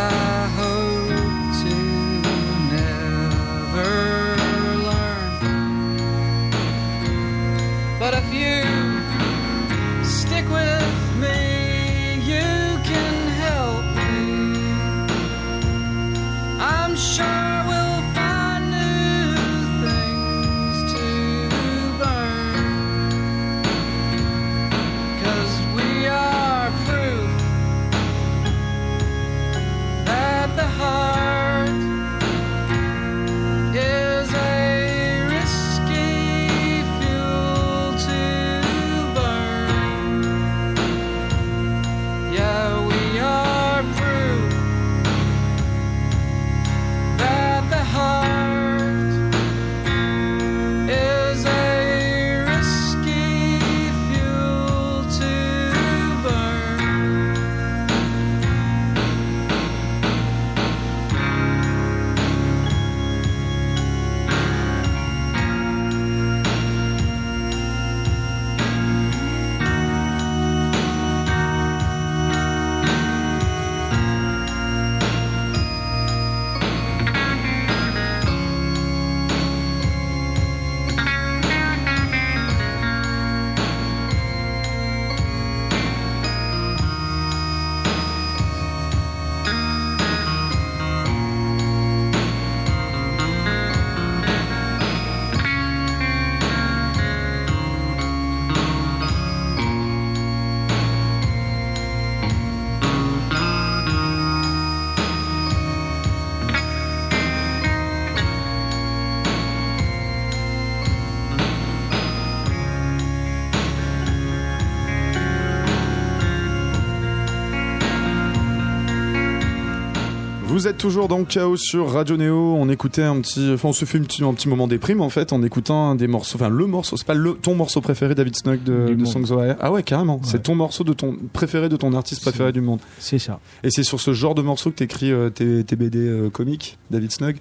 [120.59, 122.35] Vous êtes toujours dans Chaos sur Radio Néo.
[122.35, 125.07] On écoutait un petit, enfin, on se fait un petit, un petit moment déprime en
[125.07, 128.35] fait en écoutant des morceaux, enfin le morceau, c'est pas le, ton morceau préféré David
[128.35, 129.05] Snug de.
[129.05, 129.55] Songs of Fire.
[129.61, 130.15] Ah ouais, carrément.
[130.15, 130.23] Ouais.
[130.25, 132.81] C'est ton morceau de ton préféré de ton artiste préféré du monde.
[132.97, 133.39] C'est ça.
[133.63, 136.77] Et c'est sur ce genre de morceau que t'écris euh, tes, tes BD euh, comiques,
[136.91, 137.37] David Snug.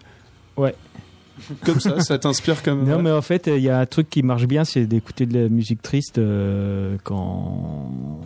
[0.56, 0.76] Ouais.
[1.64, 2.84] Comme ça, ça t'inspire comme.
[2.84, 3.02] Non, ouais.
[3.02, 5.48] mais en fait, il y a un truc qui marche bien, c'est d'écouter de la
[5.48, 8.20] musique triste euh, quand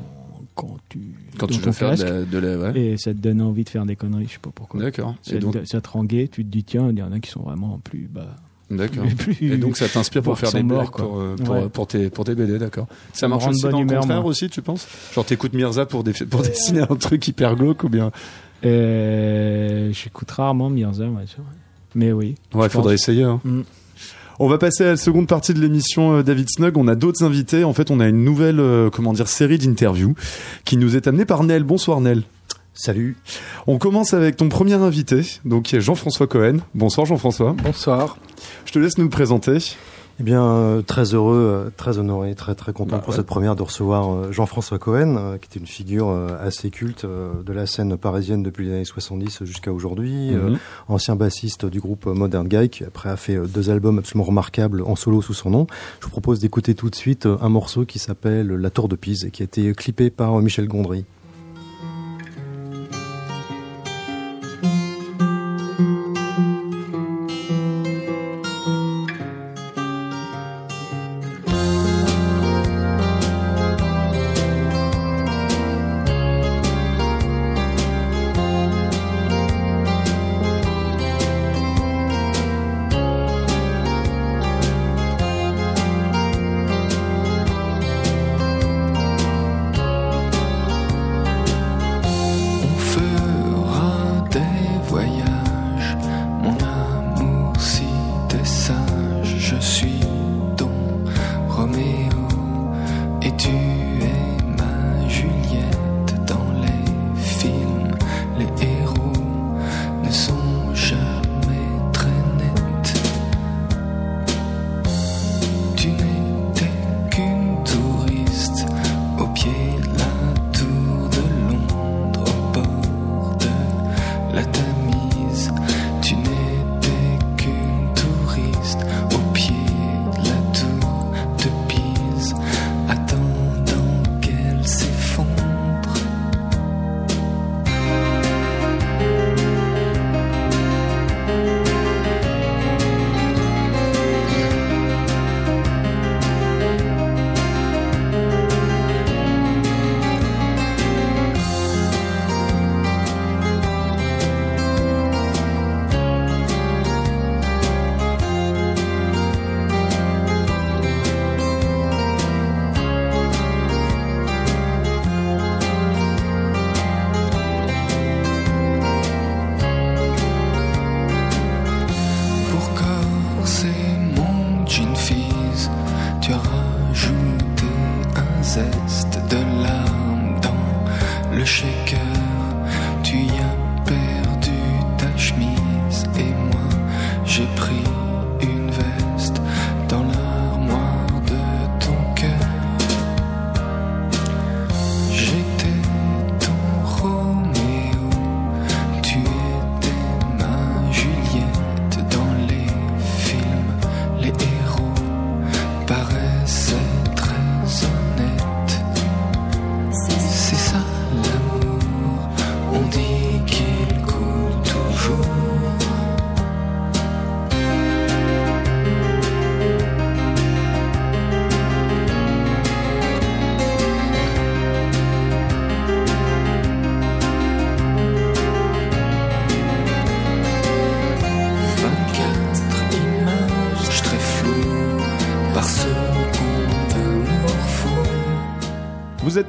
[0.54, 1.00] quand tu
[1.38, 2.78] Quand tu veux faire de de la- ouais.
[2.80, 4.80] et ça te donne envie de faire des conneries, je sais pas pourquoi.
[4.80, 5.14] D'accord.
[5.22, 7.18] Ça, donc, te- ça te rend gai, tu te dis tiens, il y en a
[7.20, 8.36] qui sont vraiment plus bas.
[8.70, 9.04] d'accord.
[9.40, 11.68] Et donc ça t'inspire pour faire des blagues pour, euh, pour, Ouais.
[11.68, 12.86] pour tes, pour tes BD, d'accord.
[13.12, 14.86] Ça marche aussi dans le contraire aussi, tu penses?
[15.14, 18.10] Genre t'écoutes Mirza pour, des, pour dessiner un truc hyper glauque ou bien?
[18.64, 21.24] Euh, J'écoute rarement Mirza, ouais.
[21.94, 22.36] Mais oui.
[22.54, 23.02] Ouais, je faudrait pense.
[23.02, 23.24] essayer.
[23.24, 23.40] hein.
[23.44, 23.60] Mm.
[24.44, 26.76] On va passer à la seconde partie de l'émission euh, David Snug.
[26.76, 27.62] On a d'autres invités.
[27.62, 30.16] En fait, on a une nouvelle, euh, comment dire, série d'interviews
[30.64, 31.62] qui nous est amenée par Nel.
[31.62, 32.24] Bonsoir Nel.
[32.74, 33.16] Salut.
[33.68, 36.56] On commence avec ton premier invité, donc qui est Jean-François Cohen.
[36.74, 37.54] Bonsoir Jean-François.
[37.62, 38.18] Bonsoir.
[38.64, 39.58] Je te laisse nous le présenter.
[40.20, 43.16] Eh bien, euh, très heureux, euh, très honoré, très très content Bah, pour ouais.
[43.16, 47.66] cette première de recevoir euh, Jean-François Cohen, qui était une figure assez culte de la
[47.66, 50.32] scène parisienne depuis les années 70 jusqu'à aujourd'hui.
[50.32, 50.58] Mhm.
[50.88, 54.96] ancien bassiste du groupe Modern Guy, qui après a fait deux albums absolument remarquables en
[54.96, 55.66] solo sous son nom.
[56.00, 59.24] Je vous propose d'écouter tout de suite un morceau qui s'appelle La Tour de Pise
[59.24, 61.04] et qui a été clippé par Michel Gondry.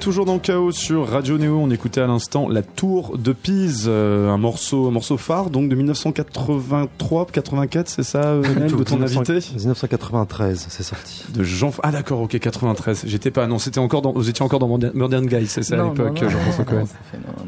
[0.03, 1.57] Toujours dans le chaos sur Radio Néo.
[1.57, 5.69] On écoutait à l'instant La Tour de Pise, euh, un morceau, un morceau phare donc
[5.69, 11.23] de 1983-84, c'est ça, euh, Nel, de ton 1900 invité 1993, c'est sorti.
[11.33, 11.71] De Jean.
[11.83, 13.03] Ah d'accord, ok, 93.
[13.07, 13.47] J'étais pas.
[13.47, 14.11] Non, c'était encore dans.
[14.11, 16.83] Vous étiez encore dans Modern- Guy, c'est ça à Non, l'époque, non, non, Jean-François Cohen.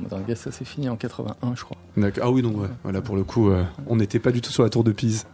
[0.01, 1.75] Modern Guy, ça s'est fini en 81, je crois.
[1.97, 2.23] D'accord.
[2.25, 2.69] Ah oui, donc ouais.
[2.83, 5.25] Voilà, pour le coup, euh, on n'était pas du tout sur la Tour de Pise.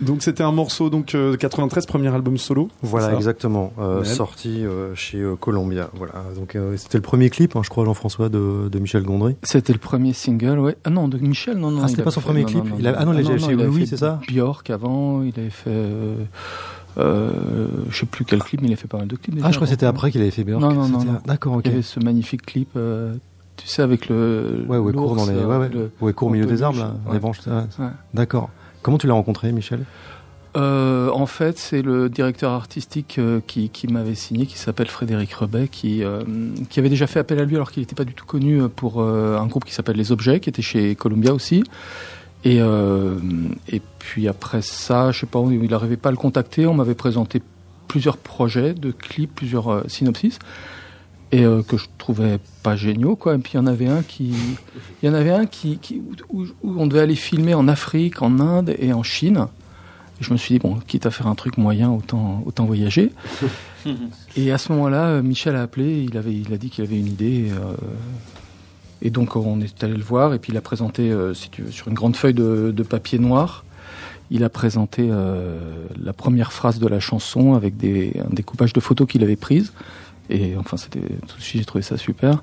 [0.00, 2.68] Donc c'était un morceau donc euh, 93, premier album solo.
[2.82, 3.72] Voilà, exactement.
[3.78, 5.90] Euh, sorti euh, chez euh, Columbia.
[5.94, 6.14] Voilà.
[6.36, 9.36] Donc euh, c'était le premier clip, hein, je crois, Jean-François, de, de Michel Gondry.
[9.42, 10.76] C'était le premier single, ouais.
[10.84, 11.82] Ah non, de Michel, non, non.
[11.84, 13.22] Ah, c'était pas son fait- premier non, clip non, non, Il a- ah non, il
[13.22, 15.70] non, avait chez fait c'est ça Björk avant, il avait fait.
[15.70, 16.16] Euh,
[16.98, 17.30] euh,
[17.90, 19.34] je sais plus quel clip, mais il a fait pas mal de clips.
[19.34, 20.60] déjà Ah, je crois que c'était après qu'il avait fait Björk.
[20.60, 21.04] Non, non, non.
[21.26, 21.62] D'accord, ok.
[21.66, 23.14] Il y avait ce magnifique clip, euh,
[23.56, 24.64] tu sais, avec le.
[24.68, 26.94] Ouais, ouais, court dans les, ouais, ouais, le- ouais, court au milieu des arbres, là,
[27.06, 27.12] ouais.
[27.14, 27.38] les branches.
[27.46, 27.84] ouais.
[27.84, 27.90] Ouais.
[28.14, 28.50] D'accord.
[28.88, 29.80] Comment tu l'as rencontré, Michel?
[30.56, 35.68] Euh, en fait, c'est le directeur artistique euh, qui, m'avait signé, qui s'appelle Frédéric Rebet,
[35.68, 36.22] qui, euh,
[36.70, 39.02] qui avait déjà fait appel à lui alors qu'il n'était pas du tout connu pour
[39.02, 41.64] un groupe qui s'appelle Les Objets, qui était chez Columbia aussi.
[42.44, 42.60] Et,
[43.68, 46.66] et puis après ça, je sais pas, il n'arrivait pas à le contacter.
[46.66, 47.42] On m'avait présenté
[47.88, 50.38] plusieurs projets de clips, plusieurs synopsis,
[51.30, 53.34] et euh, que je trouvais pas géniaux, quoi.
[53.34, 54.34] Et puis il y en avait un qui,
[55.02, 58.22] il y en avait un qui, qui où, où on devait aller filmer en Afrique,
[58.22, 59.46] en Inde et en Chine.
[60.20, 63.12] Et je me suis dit, bon, quitte à faire un truc moyen, autant, autant voyager.
[64.36, 66.98] et à ce moment-là, euh, Michel a appelé, il, avait, il a dit qu'il avait
[66.98, 67.50] une idée.
[67.50, 67.74] euh,
[69.00, 71.62] et donc on est allé le voir, et puis il a présenté, euh, si tu
[71.62, 73.64] veux, sur une grande feuille de, de papier noir,
[74.30, 79.08] il a présenté la première phrase de la chanson avec des, un découpage de photos
[79.08, 79.72] qu'il avait prises.
[80.30, 82.42] Et enfin, c'était tout de suite, j'ai trouvé ça super.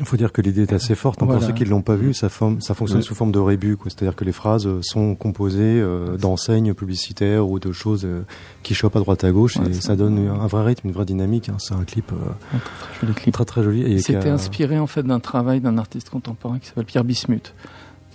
[0.00, 1.22] Il faut dire que l'idée est assez forte.
[1.22, 1.26] hein.
[1.26, 1.38] Voilà.
[1.38, 3.76] Pour ceux qui ne l'ont pas vu, ça, forme- ça fonctionne sous forme de rébus.
[3.76, 3.90] quoi.
[3.90, 8.24] C'est-à-dire que les phrases euh, sont composées euh, d'enseignes publicitaires ou de choses euh,
[8.64, 9.54] qui chopent à droite à gauche.
[9.56, 11.48] Ouais, et ça donne un vrai rythme, une vraie dynamique.
[11.48, 11.58] hein.
[11.58, 12.16] C'est un clip euh,
[12.56, 13.34] Un très joli clip.
[13.34, 13.84] très très joli.
[13.84, 17.54] Qui C'était a- inspiré en fait d'un travail d'un artiste contemporain qui s'appelle Pierre Bismuth.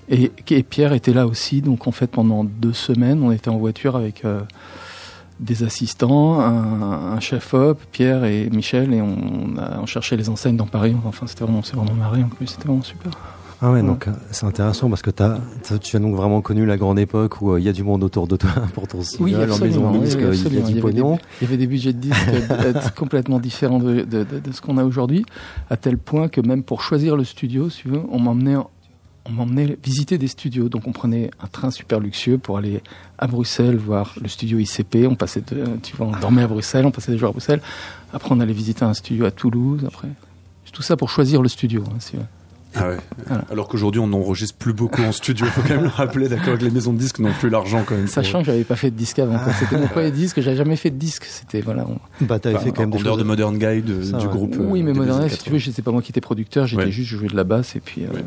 [0.09, 3.57] Et, et Pierre était là aussi, donc en fait pendant deux semaines, on était en
[3.57, 4.25] voiture avec
[5.39, 10.57] des assistants, un, un chef-op, Pierre et Michel, et on, a, on cherchait les enseignes
[10.57, 10.95] dans Paris.
[11.05, 13.11] Enfin, c'était vraiment, vraiment marré en plus, c'était vraiment super.
[13.61, 13.85] Ah ouais, Ouais.
[13.87, 17.51] donc euh, c'est intéressant parce que tu as donc vraiment connu la grande époque où
[17.51, 20.17] euh, il y a du monde autour de toi pour ton single, en maison disque,
[20.19, 20.65] il y a absolument.
[20.67, 21.15] du avait pognon.
[21.15, 24.51] des, il y avait des budgets de disques euh, complètement différents de, de- de- de
[24.53, 25.25] ce qu'on a aujourd'hui,
[25.69, 28.69] à tel point que même pour choisir le studio, si tu veux, on m'emmenait, en-
[29.29, 30.69] on m'emmenait visiter des studios.
[30.69, 32.81] Donc on prenait un train super luxueux pour aller
[33.17, 35.07] à Bruxelles voir le studio ICP.
[35.07, 37.61] On passait, de, tu vois, on dormait à Bruxelles, on passait des jours à Bruxelles.
[38.13, 39.83] Après on allait visiter un studio à Toulouse.
[39.85, 40.07] Après
[40.71, 41.83] tout ça pour choisir le studio.
[41.87, 42.13] hein, si.
[42.75, 42.97] Ah ouais.
[43.25, 43.43] Voilà.
[43.49, 45.47] Alors qu'aujourd'hui on n'enregistre plus beaucoup en studio.
[45.47, 47.95] Faut quand même le rappeler, d'accord, que les maisons de disques n'ont plus l'argent quand
[47.95, 48.03] même.
[48.05, 49.39] pour- Sachant que j'avais pas fait de disque avant.
[49.59, 50.39] C'était mon premier disque.
[50.41, 51.25] J'avais jamais fait de disque.
[51.25, 51.87] C'était voilà.
[51.87, 53.17] on- Bah, t'avais Enfin, fait quand même des choses.
[53.17, 54.31] de Modern Guy de- Ça, du ouais.
[54.31, 54.55] groupe.
[54.59, 55.71] Oui, euh, mais Modern Life, si tu veux, 80.
[55.71, 56.91] c'était pas moi qui étais producteur, j'étais Ouais.
[56.91, 58.23] juste joué de la basse et puis euh, Ouais.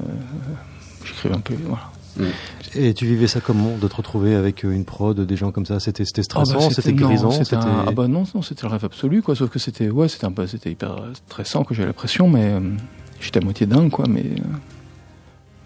[1.05, 1.55] J'écrivais un peu.
[1.67, 1.91] Voilà.
[2.75, 5.65] Et tu vivais ça comment de te retrouver avec euh, une prod, des gens comme
[5.67, 5.81] ça?
[5.81, 7.57] C'était Ah bah, stressant, c'était grisant, c'était c'était.
[7.57, 9.35] un- Ah bah non, non, c'était le rêve absolu, quoi.
[9.35, 10.97] Sauf que c'était, ouais, c'était un peu, c'était hyper
[11.29, 12.61] stressant, que j'avais la pression, mais euh,
[13.21, 14.07] j'étais à moitié dingue, quoi.
[14.09, 14.43] Mais, euh,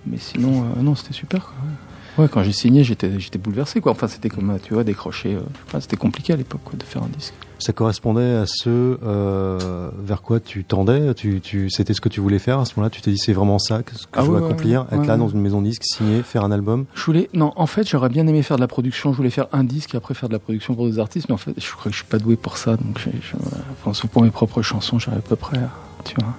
[0.06, 1.54] mais sinon, euh, non, c'était super, quoi.
[1.64, 1.72] Ouais,
[2.18, 3.92] Ouais, quand j'ai signé, j'étais, j'étais bouleversé, quoi.
[3.92, 5.34] Enfin, c'était comme, tu vois, décrocher.
[5.34, 7.34] euh, c'était compliqué à l'époque, quoi, de faire un disque.
[7.58, 11.14] Ça correspondait à ce euh, vers quoi tu tendais?
[11.14, 12.90] Tu, tu, c'était ce que tu voulais faire à ce moment-là?
[12.90, 15.06] Tu t'es dit c'est vraiment ça que, Ah je veux ouais, accomplir, ouais, être ouais,
[15.06, 16.84] là dans une maison de disque, signer, faire un album?
[16.94, 19.12] Je voulais, non, en fait, j'aurais bien aimé faire de la production.
[19.12, 21.34] Je voulais faire un disque et après faire de la production pour des artistes, mais
[21.34, 22.76] en fait, je crois que je suis pas doué pour ça.
[22.76, 23.36] Donc, j'ai- je-
[23.72, 25.58] enfin, sauf pour mes propres chansons, j'arrive à peu près,
[26.04, 26.34] tu vois.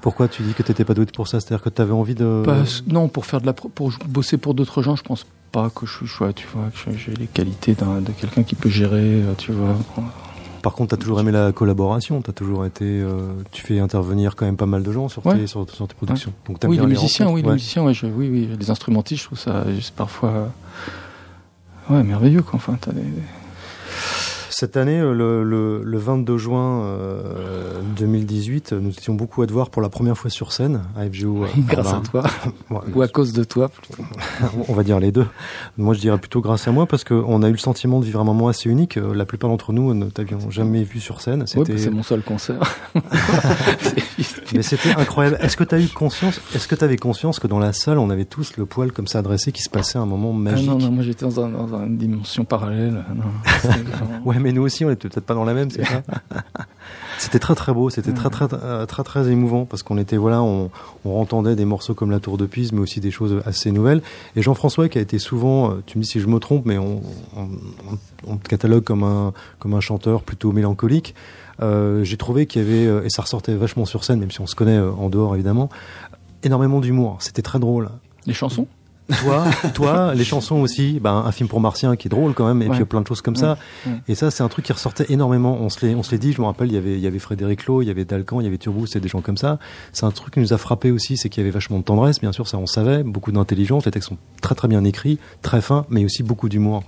[0.00, 1.40] Pourquoi tu dis que t'étais pas doué pour ça?
[1.40, 2.42] C'est-à-dire que tu avais envie de.
[2.86, 5.92] Non, pour faire de la, pour bosser pour d'autres gens, je pense pas que je
[6.06, 9.74] suis, tu vois, que j'ai les qualités de quelqu'un qui peut gérer, euh, tu vois.
[10.62, 12.20] Par contre, tu as toujours aimé la collaboration.
[12.20, 12.84] T'as toujours été.
[12.84, 15.94] euh, tu fais intervenir quand même pas mal de gens sur tes, sur, sur tes
[15.94, 16.32] productions.
[16.48, 19.64] Donc, Oui, les musiciens, oui, les musiciens, je- oui, oui, les instrumentistes, je trouve ça,
[19.80, 20.50] c'est parfois,
[21.90, 22.56] ouais, merveilleux quoi.
[22.56, 23.02] Enfin, t'as des-
[24.60, 29.52] Cette année, euh, le, le, le 22 juin euh, 2018, nous étions beaucoup à te
[29.52, 31.44] voir pour la première fois sur scène à FGO.
[31.44, 32.24] euh, grâce à toi
[32.70, 33.68] Ouais, ou à cause de toi.
[33.68, 34.02] plutôt.
[34.68, 35.26] on va dire les deux.
[35.76, 38.18] Moi, je dirais plutôt grâce à moi parce qu'on a eu le sentiment de vivre
[38.18, 38.96] un moment assez unique.
[38.96, 41.46] Euh, La plupart d'entre nous ne t'avions jamais vu sur scène.
[41.46, 42.58] C'était, bah, c'est mon seul concert.
[44.52, 45.38] mais c'était incroyable.
[45.40, 47.98] Est-ce que tu as eu conscience Est-ce que tu avais conscience que dans la salle,
[47.98, 50.68] on avait tous le poil comme ça adressé, qui se passait un moment Ah magique
[50.68, 53.04] non, non, moi j'étais dans, un- dans une dimension parallèle.
[53.14, 53.22] Non,
[54.24, 56.02] Ouais, mais nous aussi, on était peut-être pas dans la même, c'est ça
[57.18, 60.40] C'était très très beau, c'était très très euh, très très émouvant parce qu'on était voilà,
[60.42, 60.70] on,
[61.04, 64.02] on entendait des morceaux comme la Tour de Pise, mais aussi des choses assez nouvelles.
[64.36, 66.78] Et Jean-François qui a été souvent, euh, tu me dis si je me trompe, mais
[66.78, 67.02] on,
[67.36, 67.48] on,
[68.26, 71.14] on- catalogue comme un comme un chanteur plutôt mélancolique.
[71.60, 74.46] Euh, J'ai trouvé qu'il y avait et ça ressortait vachement sur scène, même si on
[74.46, 75.70] se connaît en dehors évidemment,
[76.44, 77.16] énormément d'humour.
[77.18, 77.88] C'était très drôle.
[78.26, 78.68] Les chansons?
[79.22, 79.44] Toi,
[79.74, 82.68] toi, les chansons aussi, ben, un film pour Martien qui est drôle quand même, et
[82.68, 82.76] Ouais.
[82.76, 83.56] puis plein de choses comme ça.
[83.86, 83.92] Ouais.
[84.08, 85.56] Et ça, c'est un truc qui ressortait énormément.
[85.60, 87.06] On se l'est, on se l'est dit, je me rappelle, il y avait, il y
[87.06, 89.38] avait Frédéric Lowe, il y avait Dalcan, il y avait Turbo, c'était des gens comme
[89.38, 89.58] ça.
[89.92, 92.20] C'est un truc qui nous a frappé aussi, c'est qu'il y avait vachement de tendresse,
[92.20, 95.62] bien sûr, ça on savait, beaucoup d'intelligence, les textes sont très très bien écrits, très
[95.62, 96.82] fins, mais aussi beaucoup d'humour.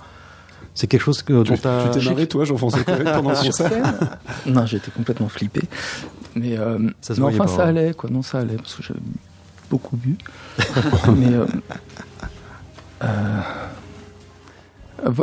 [0.74, 3.94] C'est quelque chose que, dont Tu t'as- tu t'es marré, toi, Jean-François pendant Sur concert?
[4.46, 5.62] Non, j'étais complètement flippé.
[6.36, 7.68] Mais, euh, Ça se mais enfin, pas, ça hein.
[7.68, 8.08] allait, quoi.
[8.10, 9.00] Non, ça allait, parce que j'avais
[9.70, 10.16] beaucoup bu.
[11.16, 11.32] mais.
[11.32, 11.46] euh,
[13.04, 13.40] euh,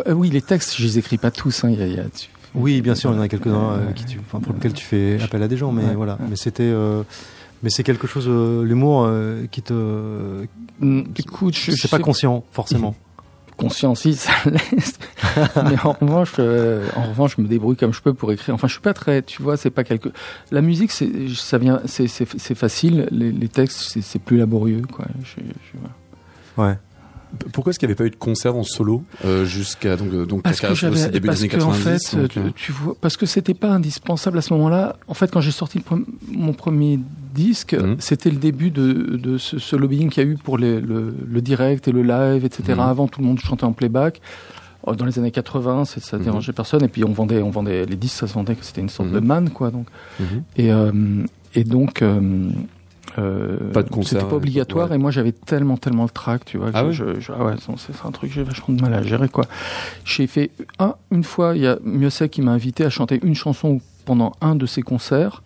[0.07, 1.63] euh, oui, les textes, je les écris pas tous.
[1.63, 1.69] Hein.
[1.69, 4.05] Y a, y a- tu- Oui, bien sûr, il y en a quelques-uns euh, qui
[4.05, 6.13] tu, pour lesquels tu fais appel à des gens, mais Ouais, voilà.
[6.13, 6.25] ouais.
[6.29, 7.03] Mais c'était, euh,
[7.63, 10.45] mais c'est quelque chose, euh, l'humour euh, qui te,
[10.79, 12.95] Mm, Écoute, je, je pas conscient, forcément.
[13.57, 14.99] conscience, si, ça l'est.
[15.65, 18.55] mais en revanche, euh, en revanche, je me débrouille comme je peux pour écrire.
[18.55, 20.09] Enfin, je suis pas très, tu vois, c'est pas quelque.
[20.51, 22.07] La musique, c'est, ça vient, c'est,
[22.55, 23.07] facile.
[23.11, 25.05] Les, les textes, c'est, plus laborieux, quoi.
[25.23, 26.61] Je- je-.
[26.61, 26.77] Ouais.
[27.53, 30.25] Pourquoi est-ce qu'il n'y avait pas eu de concert en solo euh, jusqu'à donc euh,
[30.25, 30.67] donc Parce que
[31.11, 33.53] début parce des années que en 90 fait, donc, euh, tu vois, parce que c'était
[33.53, 34.95] pas indispensable à ce moment-là.
[35.07, 36.99] En fait, quand j'ai sorti pre- mon premier
[37.35, 37.97] disque, Mhm.
[37.99, 41.13] c'était le début de, de ce, ce lobbying qu'il y a eu pour les- le,
[41.29, 42.63] le direct et le live, etc.
[42.69, 42.79] Mhm.
[42.79, 44.21] Avant, tout le monde chantait en playback.
[44.87, 46.23] Euh, Dans les années 80, c'est- ça Mhm.
[46.23, 46.83] dérangeait personne.
[46.83, 49.11] Et puis on vendait, on vendait les disques, ça se vendait que c'était une sorte
[49.11, 49.69] de manne, quoi.
[49.69, 49.87] Donc
[50.55, 50.91] et euh,
[51.55, 52.01] et donc.
[53.17, 54.95] Euh, euh, Pas de concert, C'était pas obligatoire ouais.
[54.95, 56.69] et moi j'avais tellement tellement le trac, tu vois.
[56.73, 59.29] Ah je, je- ah ouais, c'est un truc que j'ai vachement de mal à gérer
[59.29, 59.45] quoi.
[60.05, 63.35] J'ai fait un, une fois, il y a Mieuxet qui m'a invité à chanter une
[63.35, 65.41] chanson pendant un de ses concerts.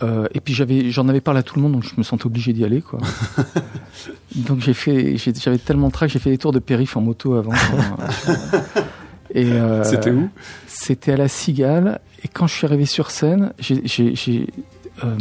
[0.00, 2.26] Euh, et puis j'avais, j'en avais parlé à tout le monde, donc je me sentais
[2.26, 3.00] obligé d'y aller, quoi.
[4.36, 7.34] donc j'ai fait, j'avais tellement de trac, j'ai fait des tours de périph en moto
[7.34, 7.50] avant.
[9.34, 10.28] et euh, C'était où?
[10.66, 12.00] C'était à la Cigale.
[12.24, 13.82] Et quand je suis arrivé sur scène, j'ai,
[15.04, 15.16] euh,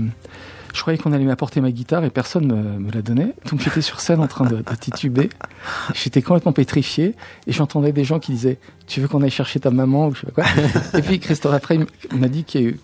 [0.78, 3.34] je croyais qu'on allait m'apporter ma guitare et personne me, me la donnait.
[3.50, 5.30] Donc j'étais sur scène en train de, tituber.
[5.96, 7.16] J'étais complètement pétrifié
[7.48, 10.22] et j'entendais des gens qui disaient Tu veux qu'on aille chercher ta maman ou je
[10.22, 10.44] sais quoi?
[10.94, 11.80] Et puis Christophe après
[12.12, 12.78] m'a dit qu'il,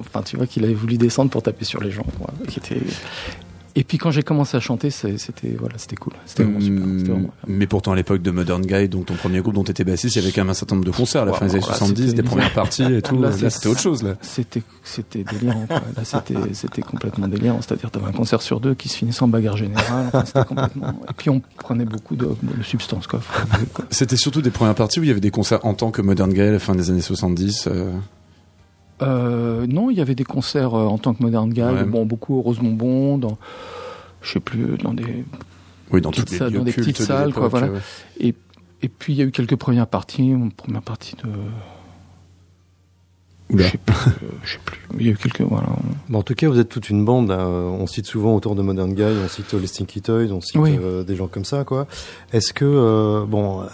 [0.00, 2.04] enfin, tu vois, qu'il avait voulu descendre pour taper sur les gens.
[3.76, 6.12] Et puis quand j'ai commencé à chanter, c'était voilà, c'était cool.
[6.26, 6.84] C'était vraiment super.
[7.14, 9.84] Vraiment- Mais pourtant, à l'époque de Modern Guy, donc ton premier groupe dont tu étais
[9.84, 11.52] bassiste, il y avait quand même un certain nombre de concerts à la fin des
[11.52, 13.20] années voilà, 70, c'était- des premières parties et tout.
[13.20, 14.14] Là, c'était autre chose, là.
[14.22, 15.66] C'était, c'était délirant.
[15.66, 15.76] Quoi.
[15.96, 17.60] Là, c'était, c'était complètement délirant.
[17.62, 20.06] C'est-à-dire, t'avais un concert sur deux qui se finissait en bagarre générale.
[20.08, 21.00] Enfin, c'était complètement...
[21.08, 23.20] Et puis, on prenait beaucoup de, de substances, quoi.
[23.74, 23.84] quoi.
[23.90, 26.32] C'était surtout des premières parties où il y avait des concerts en tant que Modern
[26.32, 27.68] Guy à la fin des années 70.
[27.68, 27.92] euh,
[29.02, 31.62] Euh, non, il y avait des concerts euh, en tant que Modern Guy.
[31.62, 31.84] Ouais.
[31.84, 33.38] Bon, beaucoup au Rosemont Bon, dans,
[34.22, 35.24] je sais plus, dans des,
[35.92, 37.68] Oui, dans Petites toutes les salles, dans des petites salles, quoi, voilà.
[37.70, 37.80] ouais.
[38.20, 40.26] et puis, il y a eu quelques premières parties.
[40.28, 41.28] Une première partie de.
[43.56, 44.10] Je sais plus, euh,
[44.44, 44.78] je sais plus.
[44.98, 45.66] Il y a eu quelques, voilà.
[46.08, 47.30] Bon, en tout cas, vous êtes toute une bande.
[47.30, 50.40] Euh, On cite souvent autour de Modern Guy, on cite euh, les Stinky Toys, on
[50.40, 50.78] cite Oui.
[50.82, 51.86] euh, des gens comme ça, quoi.
[52.32, 53.66] Est-ce que, euh, bon, euh,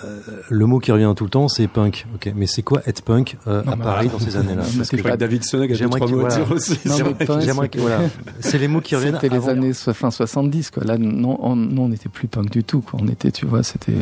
[0.51, 2.07] le mot qui revient tout le temps, c'est punk.
[2.15, 4.97] Ok, mais c'est quoi être punk euh, Non, à Paris dans ces années-là Parce c'est
[4.97, 6.45] que que David deux, J'aimerais trois qu'il- mots à voilà.
[6.45, 6.75] dire aussi.
[6.85, 7.25] C'est mais vrai.
[7.27, 8.01] punk, j'aimerais que, voilà,
[8.41, 9.19] c'est les mots qui reviennent.
[9.21, 10.85] C'était les années so- fin 70, quoi.
[10.85, 13.01] Là, non, on, non, on n'était plus punk du tout, quoi.
[13.03, 13.93] On était, tu vois, c'était.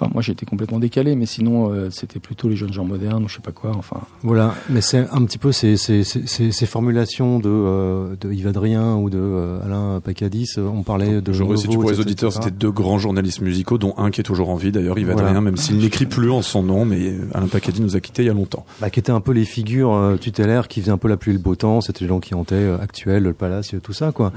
[0.00, 3.28] Enfin, moi, j'étais complètement décalé, mais sinon, euh, c'était plutôt les jeunes gens modernes ou
[3.28, 3.72] je sais pas quoi.
[3.76, 8.14] Enfin, Voilà, mais c'est un petit peu ces, ces, ces, ces- ces formulations de, euh,
[8.20, 10.54] de Yves Adrien ou de euh, Alain Pacadis.
[10.58, 11.32] euh, On parlait de.
[11.32, 14.50] Je resitue pour les auditeurs, c'était deux grands journalistes musicaux, dont un qui est toujours
[14.50, 15.22] en vie d'ailleurs, Yves Voilà.
[15.28, 18.26] Adrien, même s'il n'écrit plus en son nom, mais Alain Pacadi nous a quittés il
[18.26, 18.64] y a longtemps.
[18.80, 21.32] bah, qui étaient un peu les figures euh, tutélaires qui faisaient un peu la pluie
[21.32, 21.80] et le beau temps.
[21.80, 24.32] C'était les gens qui hantaient euh, Actuel, le Palace, tout ça, quoi.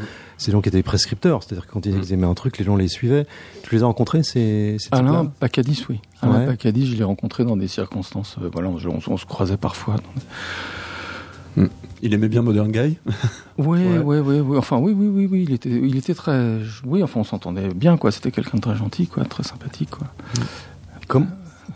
[0.48, 2.14] Les gens qui étaient prescripteurs, c'est-à-dire que quand ils Mm.
[2.14, 3.26] aimaient un truc, les gens les suivaient.
[3.64, 6.00] Tu les as rencontrés, ces, ces Alain Pacadis, oui.
[6.22, 6.46] Alain Ouais.
[6.48, 8.38] Pacadis, je l'ai rencontré dans des circonstances.
[8.42, 9.96] euh, voilà, on, on- on se croisait parfois.
[12.02, 12.98] Il aimait bien Modern Guy
[13.58, 14.58] oui, oui, oui.
[14.58, 15.46] Enfin, oui, oui, oui, oui.
[15.48, 16.58] Il était, il était très.
[16.86, 18.12] Oui, enfin, on s'entendait bien, quoi.
[18.12, 20.08] C'était quelqu'un de très gentil, quoi, très sympathique, quoi.
[21.08, 21.28] Comme-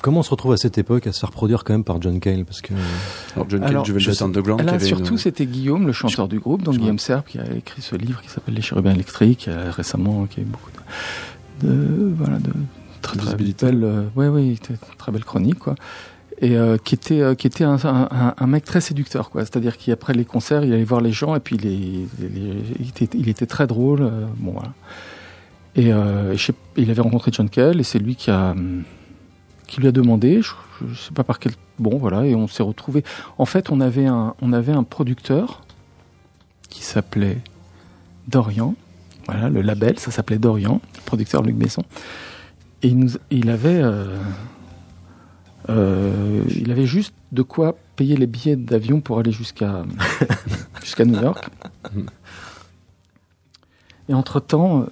[0.01, 2.19] Comment on se retrouve à cette époque à se faire produire quand même par John
[2.19, 2.73] Cale Parce que
[3.35, 6.63] Alors John Cale, sais- Underground, Là, avait surtout, une- c'était Guillaume, le chanteur du groupe,
[6.63, 9.71] donc je Guillaume Serbe, qui a écrit ce livre qui s'appelle Les chérubins électriques, euh,
[9.71, 10.69] récemment, qui a eu beaucoup
[11.61, 12.51] de, de- voilà, de
[13.01, 15.75] très, très belles, euh, ouais, oui, très, très belle chronique, quoi.
[16.41, 19.41] Et euh, qui était, euh, qui était un, un- un- un mec très séducteur, quoi.
[19.41, 21.69] C'est-à-dire qu'après les concerts, il allait voir les gens et puis les,
[22.19, 24.01] les- les- il, était, il était très drôle.
[24.01, 24.73] euh, bon, voilà.
[25.77, 28.83] Et euh, je sais- il avait rencontré John Cale et c'est lui qui a, hum,
[29.66, 30.51] qui lui a demandé, je,
[30.88, 33.03] je sais pas par quel, bon, voilà, et on s'est retrouvé.
[33.38, 35.61] En fait, on avait un, on avait un producteur
[36.70, 37.39] qui s'appelait
[38.28, 38.76] Dorian.
[39.28, 41.84] Voilà, le label, ça s'appelait Dorian, producteur Luc Besson.
[42.84, 44.18] Et il, nous, il avait, euh,
[45.70, 49.84] euh, il avait juste de quoi payer les billets d'avion pour aller jusqu'à
[50.82, 51.49] jusqu'à New York.
[54.09, 54.86] Et entre temps,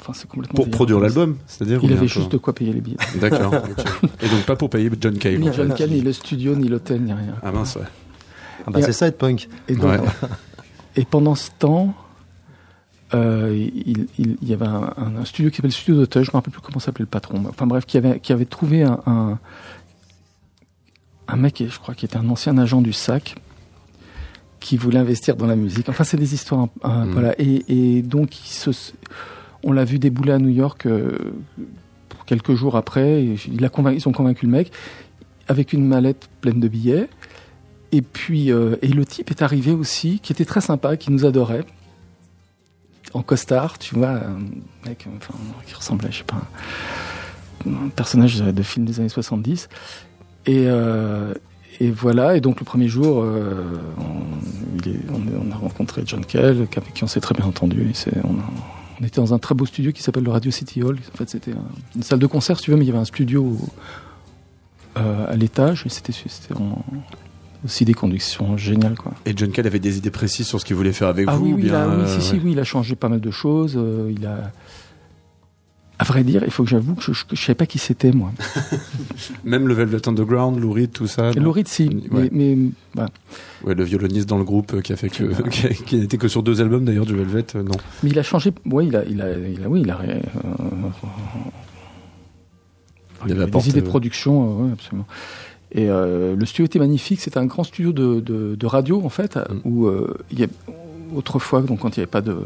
[0.00, 0.56] enfin c'est complètement.
[0.56, 2.96] Pour produire l'album, c'est-à-dire Il avait juste de quoi payer les billets.
[3.20, 3.54] D'accord.
[4.22, 5.38] Et donc pas pour payer John Cale.
[5.38, 5.52] Ni.
[5.52, 7.34] John Cale, ni le studio, ni l'hôtel, ni rien.
[7.42, 7.82] Ah mince, ouais.
[8.66, 9.48] ah bah, c'est ça être punk.
[9.68, 10.00] Et, donc, Ouais.
[10.96, 11.94] et pendant ce temps,
[13.14, 16.34] euh, il, il- il y avait un, studio qui s'appelle le Studio d'Auteuil, je me
[16.34, 17.42] rappelle plus comment s'appelait le patron.
[17.48, 19.38] Enfin bref, qui avait, qui avait trouvé un, un,
[21.28, 23.34] un mec, je crois, qui était un ancien agent du SAC,
[24.60, 25.88] qui voulait investir dans la musique.
[25.88, 26.68] Enfin, c'est des histoires.
[26.82, 27.34] Voilà.
[27.40, 27.64] Et,
[27.98, 28.92] et donc, il se-
[29.62, 31.32] on l'a vu débouler à New York euh,
[32.26, 33.24] quelques jours après.
[33.24, 34.72] ils ont convaincu le mec
[35.48, 37.08] avec une mallette pleine de billets.
[37.92, 41.24] Et puis, euh, et le type est arrivé aussi, qui était très sympa, qui nous
[41.26, 41.64] adorait,
[43.14, 44.38] en costard, tu vois, un
[44.86, 45.08] mec,
[45.66, 46.40] qui ressemblait, je sais pas,
[47.66, 49.68] un personnage de film des années 70.
[50.46, 51.34] Et, euh,
[51.80, 53.26] et voilà, et donc le premier jour,
[53.98, 57.92] on, a rencontré John Kell, avec qui on s'est très bien entendu.
[59.00, 60.98] On était dans un très beau studio qui s'appelle le Radio City Hall.
[61.14, 61.64] En fait, c'était un-
[61.96, 63.56] une salle de concert, si tu veux, mais il y avait un studio
[64.96, 66.12] euh, à l'étage, c'était
[66.54, 66.84] en-
[67.64, 69.12] aussi des conditions géniales, quoi.
[69.26, 71.44] Et John Cale avait des idées précises sur ce qu'il voulait faire avec Ah vous
[71.46, 72.40] oui, ou oui, il a, oui, euh, si, si, ouais.
[72.44, 73.74] oui, il a changé pas mal de choses.
[73.76, 74.50] euh, il a.
[76.02, 78.32] À vrai dire, il faut que j'avoue que je, ne savais pas qui c'était, moi.
[79.44, 81.30] Même le Velvet Underground, Lou Reed, tout ça.
[81.34, 82.30] non Laurie, si, Ouais.
[82.32, 82.56] mais,
[82.96, 83.04] mais.
[83.64, 85.24] Ouais, le violoniste dans le groupe euh, qui a fait que,
[85.84, 87.74] qui, n'était que sur deux albums d'ailleurs du Velvet, euh, non.
[88.02, 88.50] Mais il a changé.
[88.64, 89.96] Oui, il a, il a, il a, oui, il a.
[89.96, 90.08] ré-
[90.44, 90.48] euh,
[93.28, 95.06] Il des idées de production, ouais, absolument.
[95.72, 97.20] Et euh, le studio était magnifique.
[97.20, 99.42] C'était un grand studio de, de, de radio, en fait, Mm.
[99.64, 100.46] où euh, il y a,
[101.14, 102.38] autrefois, donc quand il n'y avait pas de,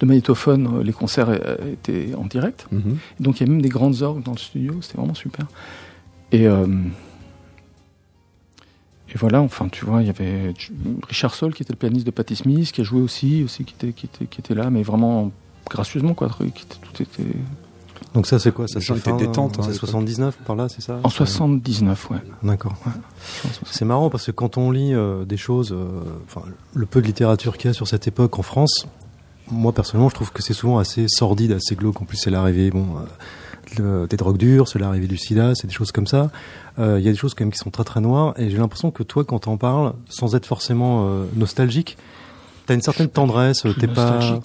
[0.00, 2.66] de magnétophone, euh, les concerts euh, étaient en direct.
[2.70, 2.98] Mhm.
[3.20, 5.46] Donc il y a même des grandes orgues dans le studio, c'était vraiment super.
[6.32, 6.66] Et, euh,
[9.08, 10.52] et voilà, enfin tu vois, il y avait
[11.08, 13.74] Richard Soul qui était le pianiste de Patti Smith, qui a joué aussi, aussi qui
[13.74, 15.32] était, qui était, qui était là, mais vraiment
[15.68, 17.36] gracieusement quoi, qui était, tout était
[18.14, 18.68] Donc ça c'est quoi?
[18.68, 19.88] Ça fin, détente, hein, C'est l'époque.
[19.88, 21.00] 79 par là, c'est ça?
[21.02, 22.18] En 79, ouais.
[22.42, 22.76] D'accord.
[23.64, 25.86] C'est marrant parce que quand on lit euh, des choses, euh,
[26.26, 26.42] enfin
[26.74, 28.86] le peu de littérature qu'il y a sur cette époque en France,
[29.50, 32.00] moi personnellement je trouve que c'est souvent assez sordide, assez glauque.
[32.00, 35.66] En plus c'est l'arrivée bon, euh, le- des drogues dures, c'est l'arrivée du sida, c'est
[35.66, 36.30] des choses comme ça.
[36.78, 38.56] Euh, Il y a des choses quand même qui sont très très noires et j'ai
[38.58, 41.96] l'impression que toi quand t'en parles, sans être forcément euh, nostalgique,
[42.66, 44.20] t'as une certaine tendresse, t'es pas...
[44.22, 44.38] euh,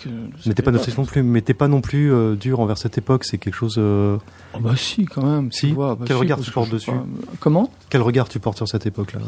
[0.46, 2.98] Mais t'es pas nostalgique non plus, mais t'es pas non plus euh, dur envers cette
[2.98, 3.76] époque, c'est quelque chose...
[3.78, 4.18] euh,
[4.56, 5.52] Oh, bah si, quand même.
[5.52, 6.92] Si vois, bah Quel si, regard tu portes dessus.
[7.40, 7.70] Comment?
[7.90, 9.20] Quel regard tu portes sur cette époque-là?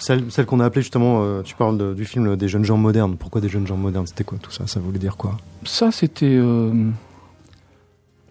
[0.00, 2.76] Celle, celle qu'on a appelée justement, euh, tu parles de- du film des jeunes gens
[2.78, 3.16] modernes.
[3.16, 4.06] Pourquoi des jeunes gens modernes?
[4.06, 4.66] C'était quoi tout ça?
[4.66, 5.36] Ça voulait dire quoi?
[5.64, 6.26] Ça, c'était.
[6.26, 6.70] euh,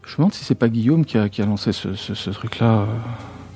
[0.05, 2.29] Je me demande si c'est pas Guillaume qui a, qui a lancé ce, ce- ce
[2.31, 2.79] truc-là.
[2.81, 2.85] euh,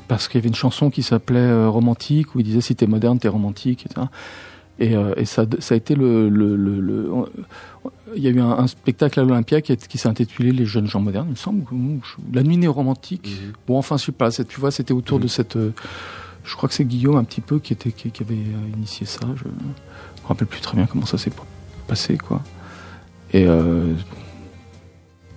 [0.08, 2.86] Parce qu'il y avait une chanson qui s'appelait euh, Romantique, où il disait si t'es
[2.86, 4.08] moderne, t'es romantique, etc.
[4.80, 6.30] Et, euh, et ça, ça a été le.
[6.30, 7.10] le- le- le-
[8.16, 10.86] il y a eu un, un spectacle à l'Olympia qui, qui s'est intitulé Les jeunes
[10.88, 11.64] gens modernes, il me semble.
[12.32, 13.42] La nuit néo-romantique.
[13.68, 15.58] Bon, enfin, je sais pas, tu vois, c'était autour de cette.
[16.44, 19.06] Je crois que c'est Guillaume un petit peu qui, était, qui, qui avait euh, initié
[19.06, 19.22] ça.
[19.36, 21.32] Je me rappelle plus très bien comment ça s'est
[21.88, 22.42] passé, quoi.
[23.32, 23.94] Et euh,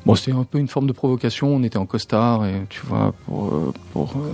[0.04, 1.48] bon, c'était un peu une forme de provocation.
[1.48, 4.32] On était en costard et tu vois pour euh, pour euh,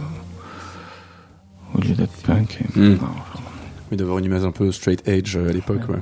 [1.75, 2.59] au lieu d'être punk.
[2.61, 2.95] et- Mm.
[2.95, 3.13] enfin,
[3.91, 6.01] Oui, d'avoir une image un peu straight edge euh, à l'époque, ouais.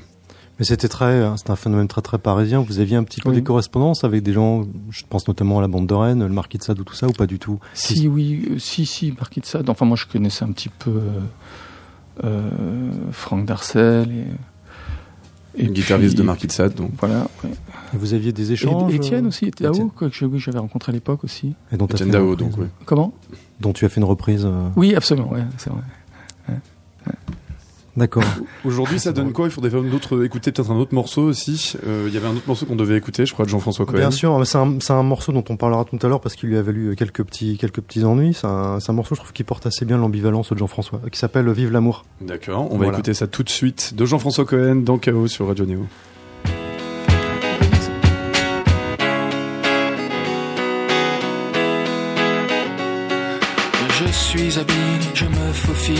[0.60, 2.60] Mais c'était très, hein, c'était un phénomène très très parisien.
[2.60, 3.34] Vous aviez un petit peu Oui.
[3.36, 6.58] des correspondances avec des gens, je pense notamment à la bande de Rennes, le Marquis
[6.58, 7.58] de Sade ou tout ça, ou pas du tout?
[7.74, 9.68] Si oui, euh, si si, Marquis de Sade.
[9.70, 11.20] Enfin, moi, je connaissais un petit peu euh,
[12.24, 12.50] euh,
[13.10, 14.10] Franck Darcel
[15.56, 16.90] et, et guitariste puis- de Marquis de Sade, donc.
[17.00, 17.26] Voilà.
[17.42, 17.50] ouais.
[17.94, 19.72] Et vous aviez des échanges Et Étienne euh, aussi Étienne.
[19.72, 21.54] là-haut, quoi que oui, j'avais rencontré à l'époque aussi.
[21.72, 22.66] et dont, une Dao, reprise, donc, oui.
[22.84, 23.12] Comment?
[23.60, 24.44] Dont tu as fait une reprise.
[24.44, 25.80] euh, Oui, absolument, ouais, c'est vrai.
[28.00, 28.24] D'accord.
[28.64, 29.46] Aujourd'hui, ça donne quoi?
[29.46, 31.74] Il faudrait faire une autre, écouter peut-être un autre morceau aussi.
[31.86, 33.98] Euh, Il y avait un autre morceau qu'on devait écouter, je crois, de Jean-François Cohen.
[33.98, 36.62] Bien sûr, c'est un, morceau dont on parlera tout à l'heure parce qu'il lui a
[36.62, 38.32] valu quelques petits, quelques petits ennuis.
[38.32, 41.72] C'est un, morceau, je trouve, qui porte assez bien l'ambivalence de Jean-François, qui s'appelle Vive
[41.72, 42.04] l'amour.
[42.22, 42.92] D'accord, on va Voilà.
[42.94, 45.84] écouter ça tout de suite de Jean-François Cohen dans Chaos sur Radio Néo.
[53.98, 55.96] Je suis habile, je me faufile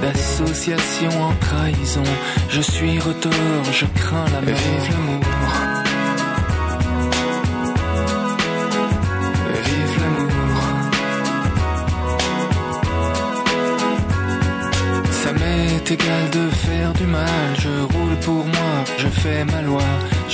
[0.00, 2.02] d'association en trahison.
[2.48, 4.60] Je suis retors, je crains la mort.
[4.60, 5.24] Vive l'amour.
[9.64, 10.62] Vive l'amour.
[15.10, 19.82] Ça m'est égal de faire du mal, je roule pour moi, je fais ma loi.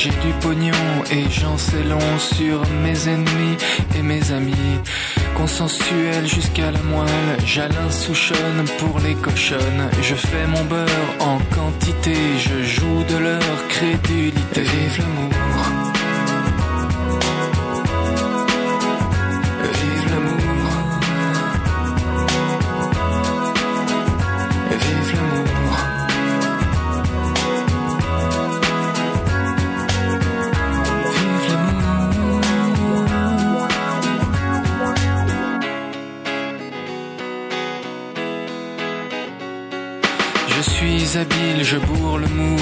[0.01, 0.71] J'ai du pognon
[1.11, 3.57] et j'en sais long sur mes ennemis
[3.97, 4.79] et mes amis.
[5.35, 9.91] Consensuel jusqu'à la moelle, j'Alain Souchonne pour les cochonnes.
[10.01, 14.61] Je fais mon beurre en quantité, je joue de leur crédulité.
[14.61, 15.78] Vive l'amour.
[41.71, 42.57] Je bourre le mou.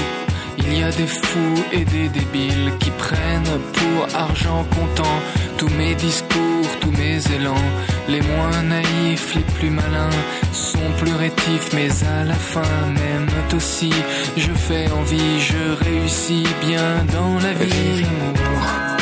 [0.57, 5.17] Il y a des fous et des débiles qui prennent pour argent comptant
[5.57, 7.69] tous mes discours, tous mes élans.
[8.09, 10.19] Les moins naïfs, les plus malins
[10.51, 13.93] sont plus rétifs, mais à la fin m'aiment aussi.
[14.35, 18.96] Je fais envie, je réussis bien dans la vie.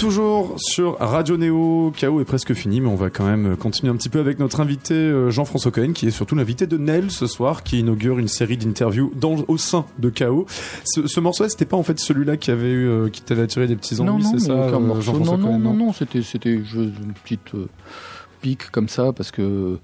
[0.00, 1.92] Toujours sur Radio Néo.
[1.94, 4.60] Chaos est presque fini, mais on va quand même continuer un petit peu avec notre
[4.60, 8.26] invité euh, Jean-François Cohen, qui est surtout l'invité de Nel ce soir, qui inaugure une
[8.26, 9.12] série d'interviews
[9.46, 10.46] au sein de Chaos.
[10.84, 13.66] Ce, ce morceau, c'était pas en fait celui-là qui avait eu, euh, qui t'avait attiré
[13.66, 17.12] des petits ennuis, c'est ça, euh, non, non, Cohen non, non, c'était, c'était juste une
[17.12, 17.68] petite euh,
[18.40, 19.78] pique comme ça, parce que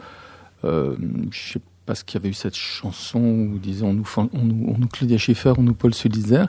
[0.64, 0.96] euh,
[1.30, 4.42] je sais pas ce qu'il y avait eu cette chanson où disait on nous, on
[4.42, 6.46] nous, on nous Claudia Schiffer, on nous Paul Sulitzer.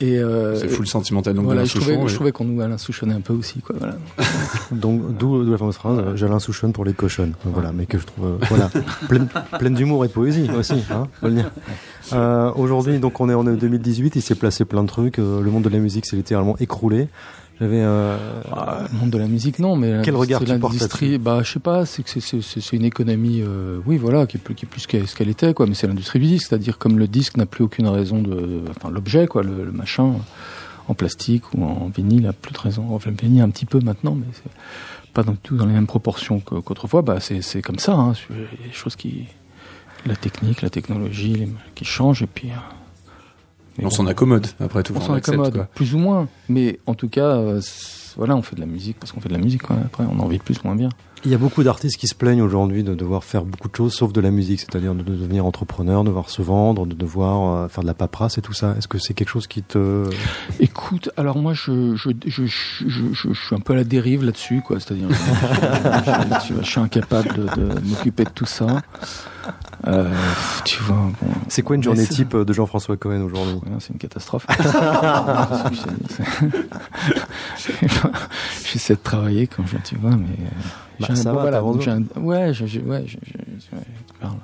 [0.00, 3.20] Et euh, C'est full sentimental, donc voilà, je trouvais, je qu'on nous Alain Souchonnait un
[3.20, 3.76] peu aussi, quoi.
[3.78, 3.96] Voilà.
[4.72, 7.34] Donc, d'où d'où la fameuse phrase, euh, Souchonne pour les cochonnes.
[7.44, 8.70] Donc, Voilà, mais que je trouve, euh, voilà,
[9.08, 9.28] pleine,
[9.58, 11.50] pleine d'humour et de poésie aussi, hein, faut le dire.
[12.14, 15.50] Euh, Aujourd'hui, donc, on est en 2018, il s'est placé plein de trucs, euh, le
[15.50, 17.08] monde de la musique s'est littéralement écroulé.
[17.60, 18.16] J'avais, euh,
[18.52, 21.18] Ah, le monde de la musique, non, mais Quel regard tu l'industrie.
[21.18, 24.54] Bah, je sais pas, c'est que c'est- une économie, euh, oui, voilà, qui est plus,
[24.54, 25.66] qui est plus qu'elle- ce qu'elle était, quoi.
[25.66, 28.88] Mais c'est l'industrie du disque, c'est-à-dire comme le disque n'a plus aucune raison de, enfin,
[28.90, 30.14] l'objet, quoi, le, le machin,
[30.88, 32.86] en plastique ou en vinyle, a plus de raison.
[32.94, 35.86] Enfin, le vinyle un petit peu maintenant, mais c'est pas du tout dans les mêmes
[35.86, 37.02] proportions qu'autrefois.
[37.02, 37.92] Bah, c'est comme ça.
[37.94, 38.14] Hein.
[38.30, 39.26] Il y a des choses qui,
[40.06, 42.48] la technique, la technologie, les- qui changent et puis.
[42.48, 42.54] euh,
[43.80, 43.90] On bon.
[43.90, 44.92] s'en accommode, après tout.
[44.96, 45.64] On s'en accommode, quoi.
[45.74, 46.28] plus ou moins.
[46.48, 47.60] Mais en tout cas, euh,
[48.16, 49.62] voilà, on fait de la musique parce qu'on fait de la musique.
[49.62, 49.76] quoi.
[49.84, 50.88] Après, on en vit plus ou moins bien.
[51.24, 53.92] il y a beaucoup d'artistes qui se plaignent aujourd'hui de devoir faire beaucoup de choses
[53.94, 57.64] sauf de la musique, c'est-à-dire de, de devenir entrepreneur, de devoir se vendre, de devoir
[57.64, 58.74] euh, faire de la paperasse et tout ça.
[58.78, 60.08] Est-ce que c'est quelque chose qui te...
[60.60, 64.24] Écoute, alors moi, je, je, je, je, je- je suis un peu à la dérive
[64.24, 64.80] là-dessus, quoi.
[64.80, 68.82] C'est-à-dire, je, je- je- je suis incapable de, de m'occuper de tout ça.
[69.86, 70.12] Euh,
[70.64, 73.54] tu vois, bon, C'est quoi une journée type de Jean-François Cohen aujourd'hui?
[73.54, 74.46] Ouais, c'est une catastrophe.
[78.64, 80.26] J'essaie de travailler quand je, tu vois, mais.
[80.40, 80.48] euh,
[81.00, 83.04] Bah, j'ai un- ça bon, va, voilà, donc un- ouais, je, je- ouais,
[84.20, 84.36] parle.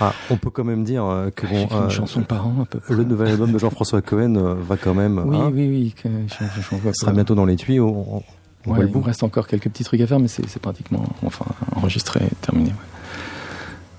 [0.00, 2.66] Ah, On peut quand même dire euh, que bon, une euh, chanson par an, à
[2.66, 2.94] peu près.
[2.94, 5.22] le nouvel album de Jean-François Cohen euh, va quand même...
[5.24, 7.88] Oui, hein, oui, oui, que je- vois sera bientôt dans les tuyaux.
[7.88, 8.22] On,
[8.66, 11.44] Ouais, il reste encore quelques petits trucs à faire, mais c'est pratiquement enfin,
[11.76, 12.70] enregistré et terminé.
[12.70, 12.76] ouais.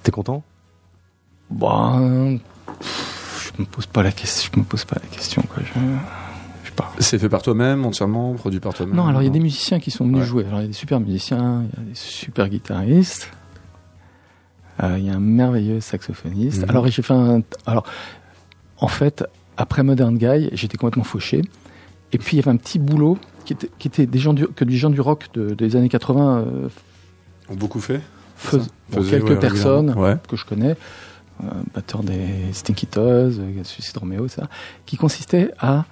[0.02, 0.44] T'es content?
[1.50, 2.38] Bah, euh,
[2.80, 4.52] pff, je me pose pas la question.
[4.54, 5.42] Je me pose pas la question.
[5.44, 5.64] Quoi.
[5.64, 5.80] Je,
[6.64, 6.92] je sais pas.
[7.00, 8.96] C'est fait par toi-même, entièrement, produit par toi-même.
[8.96, 10.26] Non, alors il y a des musiciens qui sont venus Ouais.
[10.26, 10.46] jouer.
[10.46, 13.32] Alors il y a des super musiciens, il y a des super guitaristes.
[14.84, 16.64] Euh, Il y a un merveilleux saxophoniste.
[16.64, 16.70] Mhm.
[16.70, 17.42] Alors j'ai fait un.
[17.66, 17.86] Alors
[18.80, 19.24] en fait,
[19.58, 21.42] après Modern Guy, j'étais complètement fauché.
[22.12, 24.48] Et puis il y avait un petit boulot qui était, qui était des gens du,
[24.48, 26.70] que des gens du rock de- des années 80 euh,
[27.50, 28.02] Ont beaucoup fait.
[28.36, 29.92] fais- bon, Faisait, quelques ouais, personnes.
[29.98, 30.16] Ouais.
[30.28, 30.76] que je connais,
[31.74, 34.48] batteur des Stinky Toes, euh, Suicide Romeo, ça,
[34.86, 35.86] qui consistait à,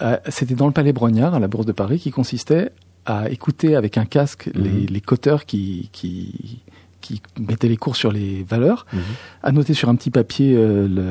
[0.00, 2.70] à- c'était dans le Palais Brognard, à la Bourse de Paris, qui consistait
[3.04, 4.62] à écouter avec un casque Mhm.
[4.64, 6.62] les, les coteurs qui, qui,
[7.00, 9.00] qui mettaient les cours sur les valeurs, Mhm.
[9.42, 11.02] à noter sur un petit papier euh, le,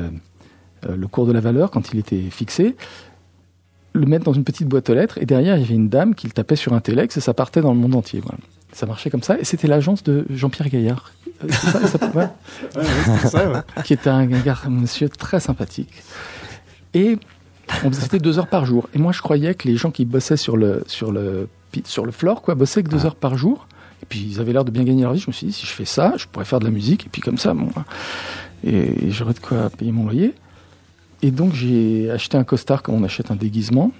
[0.90, 2.76] euh, le cours de la valeur quand il était fixé,
[3.94, 6.14] le mettre dans une petite boîte aux lettres, et derrière, il y avait une dame
[6.14, 8.20] qui le tapait sur un téléx, et ça partait dans le monde entier.
[8.20, 8.38] Voilà.
[8.72, 11.12] Ça marchait comme ça, et c'était l'agence de Jean-Pierre Gaillard.
[11.40, 15.92] C'est ça, ça- ouais qui était un un monsieur très sympathique.
[16.94, 17.18] Et
[17.84, 18.88] on faisait deux heures par jour.
[18.94, 21.48] Et moi, je croyais que les gens qui bossaient sur le sur le
[21.84, 23.68] sur le floor, quoi, bossaient que deux heures par jour.
[24.02, 25.20] Et puis ils avaient l'air de bien gagner leur vie.
[25.20, 27.06] Je me suis dit, si je fais ça, je pourrais faire de la musique.
[27.06, 27.68] Et puis comme ça, bon,
[28.64, 30.34] et j'aurais de quoi payer mon loyer.
[31.22, 33.92] Et donc j'ai acheté un costard comme on achète un déguisement.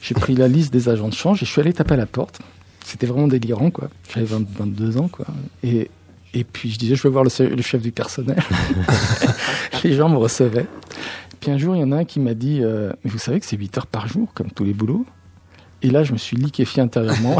[0.00, 2.06] J'ai pris la liste des agents de change et je suis allé taper à la
[2.06, 2.40] porte.
[2.84, 3.88] C'était vraiment délirant, quoi.
[4.12, 5.24] J'avais 20 22 ans, quoi.
[5.62, 5.88] Et,
[6.34, 8.42] et puis je disais, je veux voir le, chef du personnel.
[9.84, 10.66] les gens me recevaient.
[11.40, 13.40] Puis un jour, il y en a un qui m'a dit, euh, mais vous savez
[13.40, 15.04] que c'est 8 heures par jour, comme tous les boulots?
[15.82, 17.36] Et là, je me suis liquéfié intérieurement.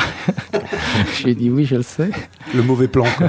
[1.22, 2.11] J'ai dit oui, je le sais.
[2.55, 3.28] Le mauvais plan, quoi.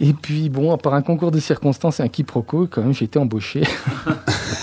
[0.00, 3.18] Et puis bon, par un concours de circonstances et un quiproquo, quand même, j'ai été
[3.18, 3.62] embauché.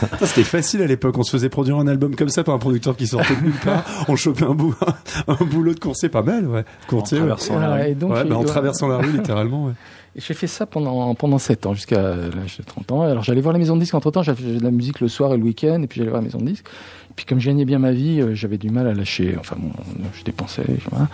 [0.22, 1.16] C'était facile à l'époque.
[1.18, 3.58] On se faisait produire un album comme ça par un producteur qui sortait de nulle
[3.64, 3.84] part.
[4.08, 4.74] On chopait un, bout,
[5.28, 6.64] un boulot de coursier pas mal, ouais.
[6.88, 7.26] Courtier, En ouais.
[7.28, 7.94] traversant la Voilà, rue.
[7.94, 8.44] donc, Ouais, bah, en ouais.
[8.46, 9.72] traversant la rue, littéralement, ouais.
[10.16, 13.02] Et j'ai fait ça pendant, pendant 7 ans, jusqu'à l'âge de 30 ans.
[13.02, 15.34] Alors j'allais voir la maison de disques entre temps, j'avais de la musique le soir
[15.34, 16.64] et le week-end, et puis j'allais voir la maison de disques.
[17.10, 19.36] Et puis comme je gagnais bien ma vie, euh, j'avais du mal à lâcher.
[19.38, 19.70] Enfin bon,
[20.18, 20.64] je dépensais.
[20.90, 21.08] Voilà.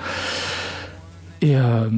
[1.40, 1.88] Et, euh,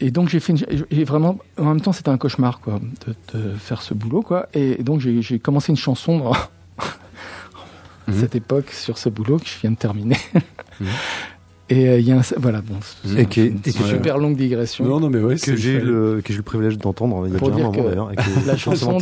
[0.00, 3.38] et donc j'ai fait une, et vraiment, en même temps c'était un cauchemar quoi, de,
[3.38, 4.48] de faire ce boulot quoi.
[4.54, 6.32] Et donc j'ai commencé une chanson dans
[8.08, 8.14] Mhm.
[8.20, 10.16] cette époque sur ce boulot que je viens de terminer.
[11.68, 12.76] Et euh, il y a un, voilà bon,
[13.18, 14.84] Et qui est- une et super longue digression.
[14.84, 17.34] Non, non, mais ouais, que j'ai le que j'ai eu le privilège d'entendre il y
[17.36, 18.12] a Pour déjà un dire moment que d'ailleurs
[18.46, 18.96] la chanson,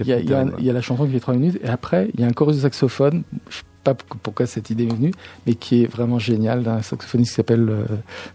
[0.00, 2.22] Il y, a, y y la chanson qui fait 3 minutes et après il y
[2.22, 5.14] a un chorus de saxophone, je pas pourquoi cette idée m'est venue,
[5.46, 7.84] mais qui est vraiment génial d'un saxophoniste qui s'appelle euh,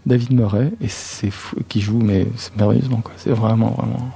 [0.04, 0.88] David Murray et
[1.68, 2.26] qui joue mais
[2.56, 4.10] merveilleusement quoi, c'est vraiment vraiment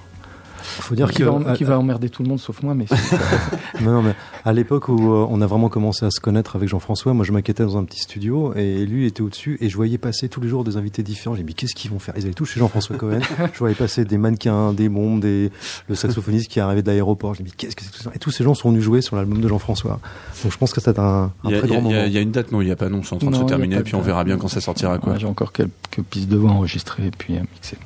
[0.71, 3.16] faut dire qui, que va, emmerder tout le monde sauf moi mais c'est-
[3.83, 4.14] Non, non, mais
[4.45, 7.33] à l'époque où euh, on a vraiment commencé à se connaître avec Jean-François, moi je
[7.33, 10.49] maquettais dans un petit studio et lui était au-dessus et je voyais passer tous les
[10.49, 11.35] jours des invités différents.
[11.35, 12.14] J'ai dit, mais qu'est-ce qu'ils vont faire?
[12.16, 13.21] Ils avaient tous chez Jean-François Cohen.
[13.53, 15.51] je voyais passer des mannequins, des bombes, des...
[15.89, 17.35] le saxophoniste qui arrivait de l'aéroport.
[17.35, 18.11] Dis, mais qu'est-ce que c'est que ça?
[18.14, 20.01] Et tous ces gens sont venus jouer sur l'album de Jean-François.
[20.43, 22.03] Donc je pense que c'était un, un Il y, a, très a- grand moment.
[22.07, 23.37] il y a une date, non, il n'y a pas, non, c'est en train de
[23.37, 25.12] se terminer, pas puis on verra bien quand ça sortira, quoi.
[25.14, 25.71] Ouais, j'ai encore quelques
[26.11, 27.77] pistes de voix enregistrées et puis à mixer.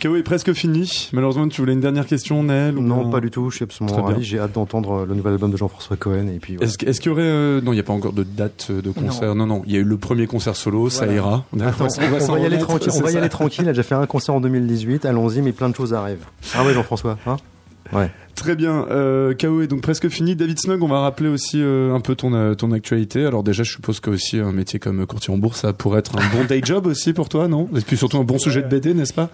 [0.00, 1.08] KO est presque fini.
[1.12, 3.50] Malheureusement, tu voulais une dernière question, Naël ou Non, pas du tout.
[3.50, 4.24] Je suis absolument ravi.
[4.24, 6.28] J'ai hâte d'entendre euh, le nouvel album de Jean-François Cohen.
[6.28, 6.70] Et puis, voilà.
[6.70, 7.22] Est-ce, qu'il y aurait.
[7.22, 9.34] euh, Non, il n'y a pas encore de date euh, de concert.
[9.34, 9.62] Non, non.
[9.66, 11.44] Il y a eu le premier concert solo, ça ira.
[11.60, 12.92] Attends, On va on, s'en va y aller tranquille.
[12.94, 13.64] On va y aller tranquille.
[13.64, 15.04] Il a déjà fait un concert en 2018.
[15.04, 16.26] Allons-y, mais plein de choses arrivent.
[16.54, 17.18] Ah ouais, Jean-François.
[17.26, 17.36] Hein?
[17.92, 18.10] Ouais.
[18.34, 18.86] Très bien.
[18.90, 20.36] Euh, KO est donc presque fini.
[20.36, 23.24] David Snug, on va rappeler aussi euh, un peu ton, euh, ton actualité.
[23.24, 26.16] Alors, déjà, je suppose que aussi un métier comme courtier en bourse, ça pourrait être
[26.16, 27.68] un bon day job aussi pour toi, non?
[27.74, 29.30] Et puis surtout un bon sujet de BD, n'est-ce pas?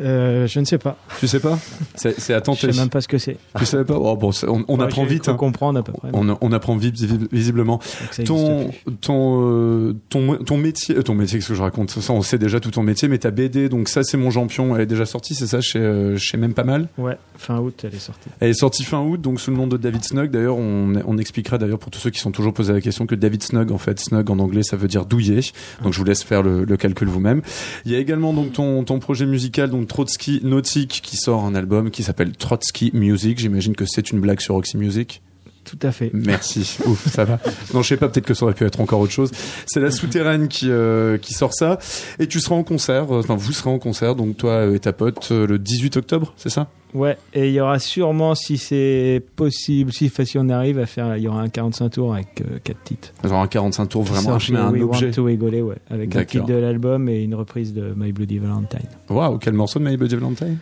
[0.00, 0.96] Euh, je ne sais pas.
[1.18, 1.58] Tu sais pas
[1.94, 2.72] c'est, à Je tenter.
[2.72, 3.36] sais même pas ce que c'est.
[3.58, 5.28] Tu savais pas oh, bon, On, on Ouais, apprend vite.
[5.28, 5.34] hein.
[5.34, 6.08] comprendre à peu près.
[6.12, 7.80] On, on apprend vite, visi- visiblement.
[8.24, 8.70] Ton,
[9.00, 11.90] ton, euh, ton, ton métier, euh, ton métier, qu'est-ce que je raconte?
[11.90, 14.74] Ça, on sait déjà tout ton métier, mais ta BD, donc ça, c'est mon champion.
[14.76, 16.88] Elle est déjà sortie, c'est ça, chez, chez même pas mal?
[16.98, 18.28] Ouais, fin août, elle est sortie.
[18.40, 20.30] Elle est sortie fin août, donc sous le nom de David Snug.
[20.30, 23.14] D'ailleurs, on, on expliquera d'ailleurs pour tous ceux qui sont toujours posés la question que
[23.16, 25.40] David Snug, en fait, Snug en anglais, ça veut dire douillet.
[25.82, 27.42] Donc je vous laisse faire le, le calcul vous-même.
[27.84, 31.54] Il y a également donc ton, ton projet musical, donc Trotsky Nautique, qui sort un
[31.54, 33.38] album qui s'appelle Trotsky Music.
[33.38, 35.22] J'imagine que c'est une blague sur Roxy Music.
[35.68, 36.10] Tout à fait.
[36.14, 36.78] Merci.
[36.86, 37.38] Ouf, ça va.
[37.74, 39.30] Non, je sais pas, peut-être que ça aurait pu être encore autre chose.
[39.66, 41.78] C'est la souterraine qui, euh, qui sort ça.
[42.18, 44.78] Et tu seras en concert, euh, enfin, vous serez en concert, donc toi euh, et
[44.78, 46.68] ta pote, euh, le 18 octobre, c'est ça?
[46.94, 51.18] Ouais, et il y aura sûrement, si c'est possible, si, si on arrive à faire,
[51.18, 53.12] il y aura un 45 tours avec 4 titres.
[53.22, 55.06] Genre un 45 tours, vraiment mais un We objet.
[55.06, 58.38] Want to rigoler, ouais, avec un titre de l'album et une reprise de My Bloody
[58.38, 58.88] Valentine.
[59.10, 60.56] Waouh, quel morceau de My Bloody Valentine?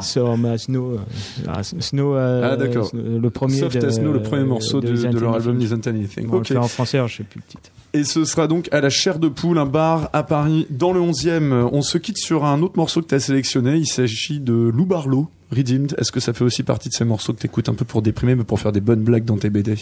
[0.00, 0.98] Sur ma Snow,
[1.80, 2.90] Snow, Ah, d'accord.
[2.94, 5.86] Le premier Soft de, as Snow, le premier morceau de, Isn't de leur album Isn't
[5.86, 6.28] Anything.
[6.30, 7.70] En français, alors je sais plus le titre.
[7.92, 11.00] Et ce sera donc à la chair de poule, un bar à Paris, dans le
[11.00, 11.68] 11e.
[11.72, 13.76] On se quitte sur un autre morceau que tu as sélectionné.
[13.76, 15.94] Il s'agit de Lou Barlow, Redeemed.
[15.98, 18.02] Est-ce que ça fait aussi partie de ces morceaux que tu écoutes un peu pour
[18.02, 19.76] déprimer, mais pour faire des bonnes blagues dans tes BD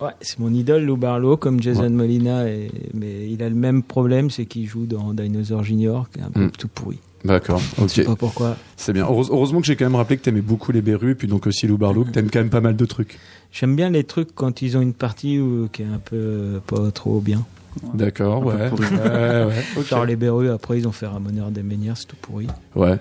[0.00, 1.88] Ouais, c'est mon idole Lou Barlow, comme Jason Ouais.
[1.90, 6.20] Molina, et, mais il a le même problème, c'est qu'il joue dans Dinosaur Junior, qui
[6.20, 6.50] est un peu Mm.
[6.52, 6.98] tout pourri.
[7.24, 8.06] D'accord, Je sais ok.
[8.06, 8.56] pas pourquoi.
[8.76, 9.04] C'est bien.
[9.04, 11.46] Heureuse- Heureusement que j'ai quand même rappelé que t'aimais beaucoup les Berus, et puis donc
[11.46, 13.18] aussi Lou Barlow, que t'aimes quand même pas mal de trucs.
[13.52, 16.58] J'aime bien les trucs quand ils ont une partie où, qui est un peu euh,
[16.66, 17.44] pas trop bien.
[17.94, 18.54] D'accord, ouais.
[18.70, 19.82] ouais.
[19.88, 22.46] Genre les Berus, après ils ont fait Ramoneur des Ménières, c'est tout pourri.
[22.74, 22.96] Ouais.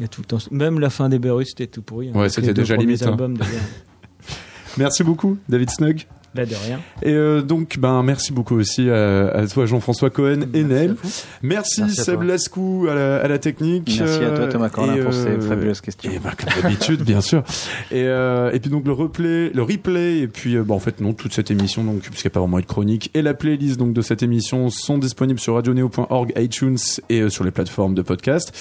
[0.00, 0.38] Il y a tout le temps...
[0.50, 2.08] Même la fin des Berus, c'était tout pourri.
[2.14, 2.18] hein.
[2.18, 3.08] Ouais, c'était déjà limite, hein.
[3.10, 3.36] albums.
[4.78, 6.06] Merci beaucoup, David Snug.
[6.38, 6.78] Bah, de rien.
[7.02, 10.94] Et euh, donc, ben, merci beaucoup aussi à, à toi, Jean-François Cohen et Nel.
[11.42, 12.24] Merci, Merci à Seb toi.
[12.24, 13.96] Lascou à la, à la technique.
[14.00, 16.12] Merci à toi, Euh, Thomas Corlin, pour ces euh, fabuleuses questions.
[16.12, 17.42] Et ben, comme d'habitude, bien sûr.
[17.90, 21.00] Et, euh, et puis donc le replay, le replay, et puis euh, bon, en fait
[21.00, 23.34] non, toute cette émission, donc puisqu'il n'y a pas vraiment eu de chronique, et la
[23.34, 26.78] playlist donc de cette émission sont disponibles sur radioneo.org, iTunes
[27.08, 28.52] et euh, sur les plateformes de podcast.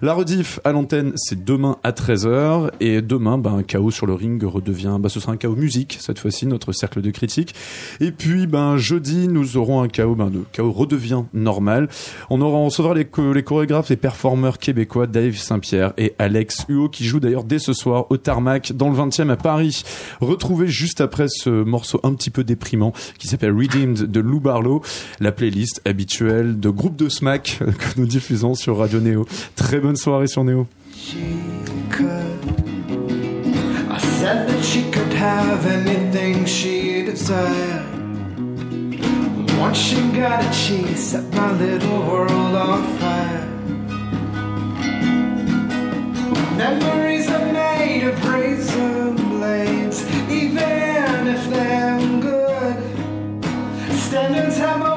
[0.00, 4.14] La rediff à l'antenne, c'est demain à 13h, et demain, ben, un chaos sur le
[4.14, 7.10] ring redevient, ben, ce sera un chaos musique cette fois-ci, notre cercle de
[8.00, 11.88] Et puis, ben, jeudi, nous aurons un chaos, ben, le chaos redevient normal.
[12.30, 13.04] On aura, on recevra les,
[13.42, 18.06] chorégraphes et performeurs québécois Dave Saint-Pierre et Alex Huot qui jouent d'ailleurs dès ce soir
[18.10, 19.82] au Tarmac dans le 20e à Paris.
[20.20, 24.82] Retrouvez juste après ce morceau un petit peu déprimant qui s'appelle Redeemed de Lou Barlow,
[25.20, 29.26] la playlist habituelle de groupe de smack que nous diffusons sur Radio Néo.
[29.54, 30.66] Très bonne soirée sur Néo.
[34.26, 37.86] Said that she could have anything she desired.
[39.56, 43.46] Once she got it, she set my little world on fire.
[46.56, 49.98] Memories are made of razor blades,
[50.28, 52.76] even if they're good.
[54.06, 54.95] Standards have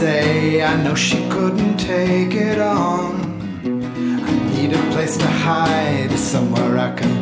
[0.00, 3.12] say, I know she couldn't take it on.
[4.26, 7.19] I need a place to hide, somewhere I can